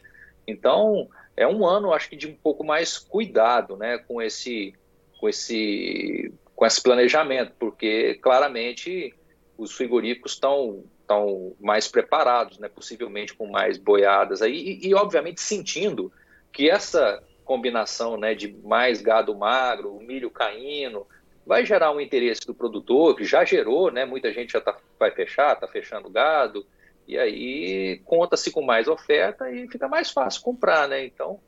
Então, 0.48 1.08
é 1.36 1.48
um 1.48 1.65
ano, 1.65 1.93
acho 1.93 2.10
que, 2.10 2.15
de 2.15 2.28
um 2.28 2.36
pouco 2.36 2.63
mais 2.63 2.98
cuidado, 2.98 3.76
né, 3.76 3.98
com 3.98 4.22
esse, 4.22 4.74
com 5.19 5.28
esse, 5.28 6.34
com 6.56 6.65
esse 6.65 6.82
planejamento, 6.82 7.54
porque 7.58 8.15
claramente 8.15 9.13
os 9.58 9.72
frigoríficos 9.72 10.34
estão 10.34 10.84
estão 11.04 11.54
mais 11.60 11.88
preparados, 11.88 12.58
né, 12.58 12.69
possivelmente 12.69 13.34
com 13.34 13.46
mais 13.46 13.78
boiadas 13.78 14.41
aí, 14.41 14.80
e, 14.82 14.88
e, 14.88 14.96
obviamente 14.96 15.41
sentindo 15.41 16.12
que 16.52 16.69
essa 16.69 17.22
combinação 17.43 18.15
né, 18.15 18.34
de 18.34 18.56
mais 18.63 19.02
gado 19.02 19.36
magro, 19.36 20.00
milho 20.00 20.32
caindo, 20.32 21.06
vai 21.46 21.65
gerar 21.65 21.91
um 21.91 22.00
interesse 22.00 22.48
do 22.48 22.56
produtor, 22.56 23.15
que 23.15 23.26
já 23.26 23.43
gerou, 23.43 23.91
né, 23.91 24.06
muita 24.06 24.32
gente 24.32 24.54
já 24.54 24.62
tá, 24.62 24.78
vai 24.98 25.12
fechar, 25.12 25.54
está 25.54 25.67
fechando 25.67 26.10
gado, 26.10 26.65
e 27.08 27.18
aí 27.18 28.02
conta-se 28.06 28.52
com 28.52 28.62
mais 28.62 28.88
oferta 28.88 29.52
e 29.52 29.68
fica 29.68 29.88
mais 29.88 30.12
fácil 30.12 30.42
comprar, 30.42 30.88
né? 30.88 31.06
Então, 31.06 31.39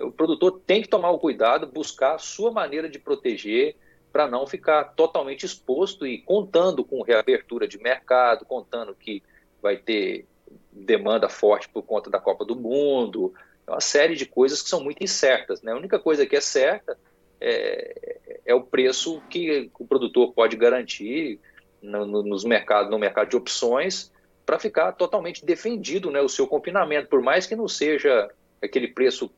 o 0.00 0.10
produtor 0.10 0.60
tem 0.66 0.82
que 0.82 0.88
tomar 0.88 1.10
o 1.10 1.18
cuidado, 1.18 1.66
buscar 1.66 2.14
a 2.14 2.18
sua 2.18 2.50
maneira 2.50 2.88
de 2.88 2.98
proteger 2.98 3.76
para 4.12 4.26
não 4.28 4.46
ficar 4.46 4.84
totalmente 4.94 5.44
exposto 5.44 6.06
e 6.06 6.18
contando 6.18 6.84
com 6.84 7.02
reabertura 7.02 7.66
de 7.66 7.78
mercado, 7.78 8.44
contando 8.44 8.94
que 8.94 9.22
vai 9.62 9.76
ter 9.76 10.26
demanda 10.70 11.28
forte 11.28 11.68
por 11.68 11.82
conta 11.82 12.10
da 12.10 12.18
Copa 12.18 12.44
do 12.44 12.56
Mundo, 12.56 13.32
é 13.66 13.70
uma 13.70 13.80
série 13.80 14.14
de 14.14 14.26
coisas 14.26 14.62
que 14.62 14.68
são 14.68 14.82
muito 14.82 15.02
incertas, 15.02 15.62
né? 15.62 15.72
A 15.72 15.76
única 15.76 15.98
coisa 15.98 16.26
que 16.26 16.36
é 16.36 16.40
certa 16.40 16.98
é, 17.40 18.18
é 18.44 18.54
o 18.54 18.62
preço 18.62 19.22
que 19.30 19.70
o 19.78 19.86
produtor 19.86 20.32
pode 20.32 20.56
garantir 20.56 21.40
no, 21.80 22.04
no, 22.04 22.22
nos 22.22 22.44
mercados, 22.44 22.90
no 22.90 22.98
mercado 22.98 23.30
de 23.30 23.36
opções 23.36 24.12
para 24.44 24.58
ficar 24.58 24.92
totalmente 24.92 25.44
defendido 25.44 26.10
né, 26.10 26.20
o 26.20 26.28
seu 26.28 26.46
confinamento, 26.46 27.08
por 27.08 27.22
mais 27.22 27.46
que 27.46 27.56
não 27.56 27.68
seja 27.68 28.30
aquele 28.62 28.88
preço 28.88 29.30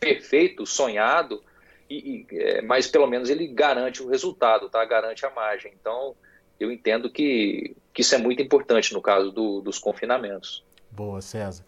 perfeito, 0.00 0.66
sonhado, 0.66 1.42
e, 1.88 2.26
e 2.30 2.38
é, 2.38 2.62
mas 2.62 2.86
pelo 2.86 3.06
menos 3.06 3.28
ele 3.30 3.46
garante 3.46 4.02
o 4.02 4.08
resultado, 4.08 4.68
tá? 4.68 4.84
garante 4.84 5.24
a 5.24 5.30
margem. 5.30 5.72
Então, 5.78 6.14
eu 6.58 6.70
entendo 6.70 7.10
que, 7.10 7.76
que 7.92 8.02
isso 8.02 8.14
é 8.14 8.18
muito 8.18 8.42
importante 8.42 8.92
no 8.92 9.02
caso 9.02 9.30
do, 9.30 9.60
dos 9.60 9.78
confinamentos. 9.78 10.64
Boa, 10.90 11.20
César. 11.20 11.64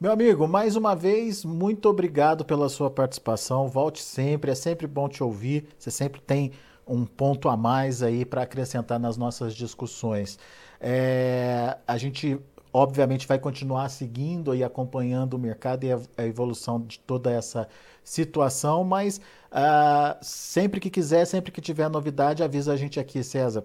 Meu 0.00 0.10
amigo, 0.10 0.48
mais 0.48 0.74
uma 0.74 0.96
vez, 0.96 1.44
muito 1.44 1.88
obrigado 1.88 2.44
pela 2.44 2.68
sua 2.68 2.90
participação. 2.90 3.68
Volte 3.68 4.02
sempre, 4.02 4.50
é 4.50 4.54
sempre 4.54 4.86
bom 4.86 5.08
te 5.08 5.22
ouvir. 5.22 5.68
Você 5.78 5.90
sempre 5.90 6.20
tem 6.20 6.52
um 6.86 7.04
ponto 7.04 7.48
a 7.48 7.56
mais 7.56 8.02
aí 8.02 8.24
para 8.24 8.42
acrescentar 8.42 8.98
nas 8.98 9.16
nossas 9.16 9.54
discussões. 9.54 10.38
É, 10.84 11.78
a 11.86 11.96
gente, 11.96 12.36
obviamente, 12.72 13.28
vai 13.28 13.38
continuar 13.38 13.88
seguindo 13.88 14.52
e 14.52 14.64
acompanhando 14.64 15.34
o 15.34 15.38
mercado 15.38 15.84
e 15.84 15.92
a, 15.92 16.00
a 16.16 16.24
evolução 16.24 16.80
de 16.80 16.98
toda 16.98 17.30
essa 17.30 17.68
situação, 18.02 18.82
mas 18.82 19.18
uh, 19.52 20.18
sempre 20.20 20.80
que 20.80 20.90
quiser, 20.90 21.24
sempre 21.24 21.52
que 21.52 21.60
tiver 21.60 21.88
novidade, 21.88 22.42
avisa 22.42 22.72
a 22.72 22.76
gente 22.76 22.98
aqui, 22.98 23.22
César. 23.22 23.64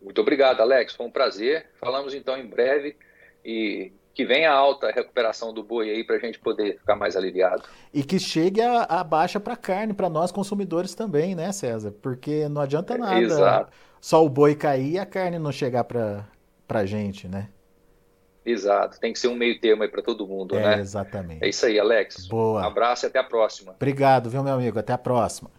Muito 0.00 0.20
obrigado, 0.20 0.60
Alex. 0.60 0.94
Foi 0.94 1.06
um 1.06 1.10
prazer. 1.10 1.66
Falamos 1.80 2.14
então 2.14 2.36
em 2.38 2.46
breve 2.46 2.96
e 3.44 3.90
que 4.14 4.24
venha 4.24 4.52
alta 4.52 4.88
a 4.88 4.92
recuperação 4.92 5.52
do 5.52 5.64
boi 5.64 5.90
aí 5.90 6.04
para 6.04 6.16
a 6.16 6.18
gente 6.20 6.38
poder 6.38 6.78
ficar 6.78 6.94
mais 6.94 7.16
aliviado. 7.16 7.64
E 7.92 8.04
que 8.04 8.20
chegue 8.20 8.60
a, 8.60 8.82
a 8.82 9.02
baixa 9.02 9.40
para 9.40 9.56
carne, 9.56 9.92
para 9.92 10.08
nós 10.08 10.30
consumidores 10.30 10.94
também, 10.94 11.34
né, 11.34 11.50
César? 11.50 11.90
Porque 12.00 12.48
não 12.48 12.62
adianta 12.62 12.96
nada 12.96 13.18
Exato. 13.18 13.72
Só 14.04 14.22
o 14.22 14.28
boi 14.28 14.54
cair 14.54 14.92
e 14.92 14.98
a 14.98 15.06
carne 15.06 15.38
não 15.38 15.50
chegar 15.50 15.82
para 15.82 16.28
a 16.68 16.84
gente, 16.84 17.26
né? 17.26 17.48
Exato, 18.44 19.00
tem 19.00 19.14
que 19.14 19.18
ser 19.18 19.28
um 19.28 19.34
meio 19.34 19.58
termo 19.58 19.82
aí 19.82 19.88
para 19.88 20.02
todo 20.02 20.26
mundo, 20.26 20.54
é, 20.58 20.62
né? 20.62 20.78
Exatamente. 20.78 21.42
É 21.42 21.48
isso 21.48 21.64
aí, 21.64 21.80
Alex. 21.80 22.26
Boa. 22.26 22.60
Um 22.60 22.64
abraço 22.66 23.06
e 23.06 23.08
até 23.08 23.18
a 23.18 23.24
próxima. 23.24 23.72
Obrigado, 23.72 24.28
viu, 24.28 24.42
meu 24.42 24.52
amigo? 24.52 24.78
Até 24.78 24.92
a 24.92 24.98
próxima. 24.98 25.50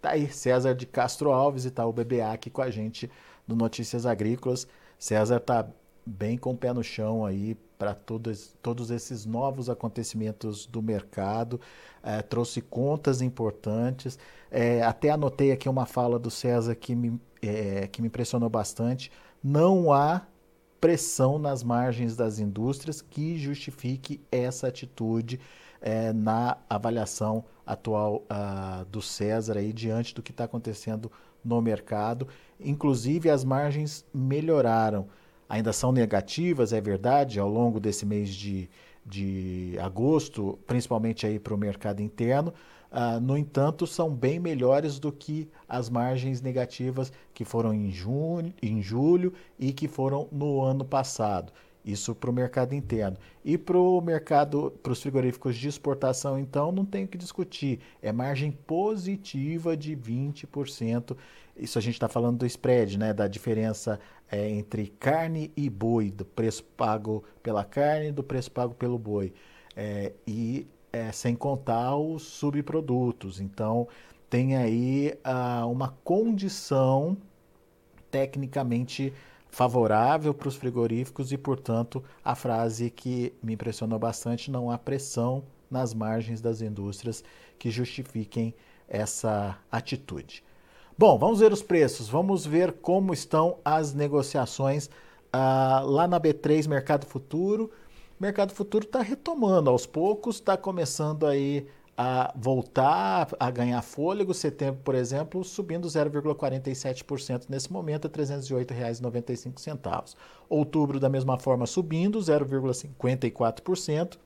Tá 0.00 0.10
aí 0.10 0.28
César 0.28 0.76
de 0.76 0.86
Castro 0.86 1.32
Alves 1.32 1.64
e 1.64 1.70
tá 1.72 1.84
o 1.84 1.92
BBA 1.92 2.32
aqui 2.32 2.50
com 2.50 2.62
a 2.62 2.70
gente 2.70 3.10
no 3.48 3.56
Notícias 3.56 4.06
Agrícolas. 4.06 4.68
César 4.96 5.40
tá 5.40 5.66
bem 6.06 6.38
com 6.38 6.52
o 6.52 6.56
pé 6.56 6.72
no 6.72 6.84
chão 6.84 7.26
aí 7.26 7.56
para 7.78 7.94
todos, 7.94 8.54
todos 8.62 8.90
esses 8.90 9.26
novos 9.26 9.68
acontecimentos 9.68 10.66
do 10.66 10.82
mercado, 10.82 11.60
é, 12.02 12.22
trouxe 12.22 12.60
contas 12.60 13.20
importantes. 13.20 14.18
É, 14.50 14.82
até 14.82 15.10
anotei 15.10 15.52
aqui 15.52 15.68
uma 15.68 15.86
fala 15.86 16.18
do 16.18 16.30
César 16.30 16.74
que 16.74 16.94
me, 16.94 17.20
é, 17.42 17.86
que 17.86 18.00
me 18.00 18.08
impressionou 18.08 18.48
bastante. 18.48 19.10
Não 19.42 19.92
há 19.92 20.26
pressão 20.80 21.38
nas 21.38 21.62
margens 21.62 22.16
das 22.16 22.38
indústrias 22.38 23.00
que 23.00 23.36
justifique 23.38 24.20
essa 24.30 24.68
atitude 24.68 25.40
é, 25.80 26.12
na 26.12 26.58
avaliação 26.68 27.44
atual 27.66 28.24
uh, 28.30 28.84
do 28.86 29.02
César 29.02 29.58
aí 29.58 29.72
diante 29.72 30.14
do 30.14 30.22
que 30.22 30.30
está 30.30 30.44
acontecendo 30.44 31.10
no 31.44 31.60
mercado. 31.60 32.28
Inclusive 32.60 33.28
as 33.28 33.44
margens 33.44 34.04
melhoraram. 34.14 35.08
Ainda 35.48 35.72
são 35.72 35.92
negativas, 35.92 36.72
é 36.72 36.80
verdade, 36.80 37.38
ao 37.38 37.48
longo 37.48 37.78
desse 37.78 38.04
mês 38.04 38.34
de, 38.34 38.68
de 39.04 39.76
agosto, 39.80 40.58
principalmente 40.66 41.26
aí 41.26 41.38
para 41.38 41.54
o 41.54 41.58
mercado 41.58 42.00
interno. 42.02 42.52
Uh, 42.90 43.20
no 43.20 43.36
entanto, 43.36 43.86
são 43.86 44.10
bem 44.10 44.38
melhores 44.38 44.98
do 44.98 45.12
que 45.12 45.48
as 45.68 45.90
margens 45.90 46.40
negativas 46.40 47.12
que 47.34 47.44
foram 47.44 47.74
em, 47.74 47.90
junho, 47.90 48.54
em 48.62 48.80
julho 48.80 49.32
e 49.58 49.72
que 49.72 49.86
foram 49.86 50.28
no 50.32 50.62
ano 50.62 50.84
passado. 50.84 51.52
Isso 51.84 52.16
para 52.16 52.28
o 52.28 52.32
mercado 52.32 52.74
interno. 52.74 53.16
E 53.44 53.56
para 53.56 53.78
o 53.78 54.00
mercado, 54.00 54.72
para 54.82 54.92
os 54.92 55.00
frigoríficos 55.00 55.56
de 55.56 55.68
exportação, 55.68 56.36
então, 56.36 56.72
não 56.72 56.84
tem 56.84 57.04
o 57.04 57.08
que 57.08 57.16
discutir. 57.16 57.78
É 58.02 58.10
margem 58.10 58.50
positiva 58.50 59.76
de 59.76 59.96
20%. 59.96 61.16
Isso 61.56 61.78
a 61.78 61.80
gente 61.80 61.94
está 61.94 62.08
falando 62.08 62.38
do 62.38 62.46
spread, 62.46 62.98
né? 62.98 63.12
Da 63.12 63.26
diferença 63.26 63.98
é, 64.30 64.48
entre 64.48 64.88
carne 64.98 65.50
e 65.56 65.70
boi, 65.70 66.10
do 66.10 66.24
preço 66.24 66.62
pago 66.62 67.24
pela 67.42 67.64
carne 67.64 68.08
e 68.08 68.12
do 68.12 68.22
preço 68.22 68.50
pago 68.50 68.74
pelo 68.74 68.98
boi. 68.98 69.32
É, 69.74 70.12
e 70.26 70.66
é, 70.92 71.12
sem 71.12 71.34
contar 71.34 71.96
os 71.96 72.22
subprodutos. 72.22 73.40
Então, 73.40 73.88
tem 74.28 74.56
aí 74.56 75.18
ah, 75.22 75.66
uma 75.66 75.96
condição 76.02 77.16
tecnicamente 78.10 79.12
favorável 79.48 80.34
para 80.34 80.48
os 80.48 80.56
frigoríficos 80.56 81.32
e, 81.32 81.38
portanto, 81.38 82.02
a 82.24 82.34
frase 82.34 82.90
que 82.90 83.32
me 83.42 83.54
impressionou 83.54 83.98
bastante: 83.98 84.50
não 84.50 84.70
há 84.70 84.78
pressão 84.78 85.44
nas 85.70 85.94
margens 85.94 86.40
das 86.40 86.60
indústrias 86.60 87.22
que 87.58 87.70
justifiquem 87.70 88.54
essa 88.88 89.58
atitude. 89.70 90.42
Bom, 90.98 91.18
vamos 91.18 91.40
ver 91.40 91.52
os 91.52 91.62
preços, 91.62 92.08
vamos 92.08 92.46
ver 92.46 92.72
como 92.72 93.12
estão 93.12 93.58
as 93.62 93.92
negociações 93.92 94.88
ah, 95.30 95.82
lá 95.84 96.08
na 96.08 96.18
B3 96.18 96.66
Mercado 96.66 97.04
Futuro. 97.04 97.70
Mercado 98.18 98.54
Futuro 98.54 98.86
está 98.86 99.02
retomando 99.02 99.68
aos 99.68 99.84
poucos, 99.84 100.36
está 100.36 100.56
começando 100.56 101.26
aí 101.26 101.66
a 101.98 102.32
voltar 102.34 103.28
a 103.38 103.50
ganhar 103.50 103.82
fôlego. 103.82 104.32
Setembro, 104.32 104.80
por 104.82 104.94
exemplo, 104.94 105.44
subindo 105.44 105.86
0,47% 105.86 107.44
nesse 107.46 107.70
momento 107.70 108.06
a 108.06 108.08
R$ 108.08 108.24
308,95. 108.24 110.14
Outubro, 110.48 110.98
da 110.98 111.10
mesma 111.10 111.38
forma, 111.38 111.66
subindo 111.66 112.18
0,54%, 112.20 114.16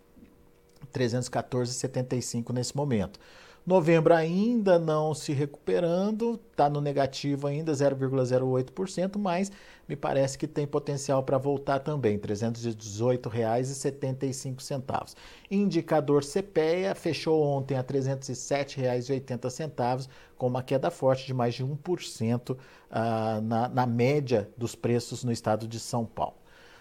314,75 0.93 2.53
nesse 2.53 2.77
momento. 2.77 3.19
Novembro 3.67 4.15
ainda 4.15 4.79
não 4.79 5.13
se 5.15 5.33
recuperando, 5.33 6.41
está 6.51 6.71
no 6.71 6.81
negativo 6.81 7.47
ainda, 7.47 7.73
0,08%, 7.73 9.19
mas 9.19 9.53
me 9.87 9.95
parece 9.95 10.39
que 10.39 10.47
tem 10.47 10.67
potencial 10.67 11.23
para 11.23 11.37
voltar 11.37 11.81
também, 11.81 12.13
R$ 12.13 12.23
318,75. 12.23 15.15
Indicador 15.51 16.25
CPEA 16.25 16.95
fechou 16.95 17.43
ontem 17.43 17.75
a 17.75 17.81
R$ 17.81 17.87
307,80, 17.87 20.09
com 20.39 20.47
uma 20.47 20.63
queda 20.63 20.91
forte 20.91 21.27
de 21.27 21.35
mais 21.35 21.55
de 21.55 21.63
1% 21.65 22.51
uh, 22.51 22.57
ah, 22.91 23.43
na, 23.43 23.69
na 23.69 23.85
média 23.85 24.49
dos 24.57 24.75
preços 24.75 25.23
no 25.23 25.31
estado 25.31 25.69
de 25.69 25.79
São 25.79 26.07
Paulo. 26.07 26.40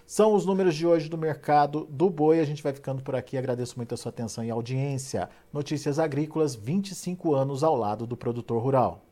São 0.09 0.33
os 0.33 0.43
números 0.43 0.73
de 0.73 0.87
hoje 0.87 1.07
do 1.07 1.19
mercado 1.19 1.85
do 1.87 2.09
boi. 2.09 2.39
A 2.39 2.43
gente 2.43 2.63
vai 2.63 2.73
ficando 2.73 3.03
por 3.03 3.15
aqui. 3.15 3.37
Agradeço 3.37 3.77
muito 3.77 3.93
a 3.93 3.97
sua 3.97 4.09
atenção 4.09 4.43
e 4.43 4.49
audiência. 4.49 5.29
Notícias 5.53 5.99
Agrícolas, 5.99 6.55
25 6.55 7.35
anos 7.35 7.63
ao 7.63 7.75
lado 7.75 8.07
do 8.07 8.17
produtor 8.17 8.59
rural. 8.59 9.05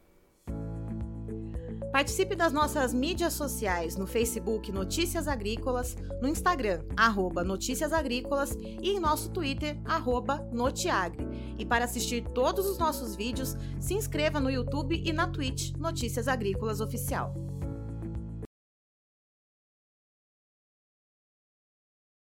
Participe 1.92 2.36
das 2.36 2.52
nossas 2.52 2.96
mídias 2.96 3.34
sociais 3.34 3.96
no 3.96 4.08
Facebook 4.08 4.72
Notícias 4.72 5.28
Agrícolas, 5.28 5.96
no 6.20 6.28
Instagram, 6.28 6.82
arroba 6.98 7.44
Notícias 7.44 7.94
Agrícolas 7.94 8.58
e 8.60 8.90
em 8.90 9.00
nosso 9.00 9.30
Twitter, 9.30 9.80
arroba 9.86 10.50
Notiagre. 10.52 11.28
E 11.60 11.66
para 11.66 11.86
assistir 11.86 12.24
todos 12.34 12.66
os 12.66 12.80
nossos 12.80 13.16
vídeos, 13.16 13.56
se 13.80 13.94
inscreva 13.94 14.40
no 14.40 14.50
YouTube 14.50 15.00
e 15.06 15.14
na 15.14 15.28
Twitch 15.28 15.76
Notícias 15.78 16.28
Agrícolas 16.28 16.82
Oficial. 16.82 17.36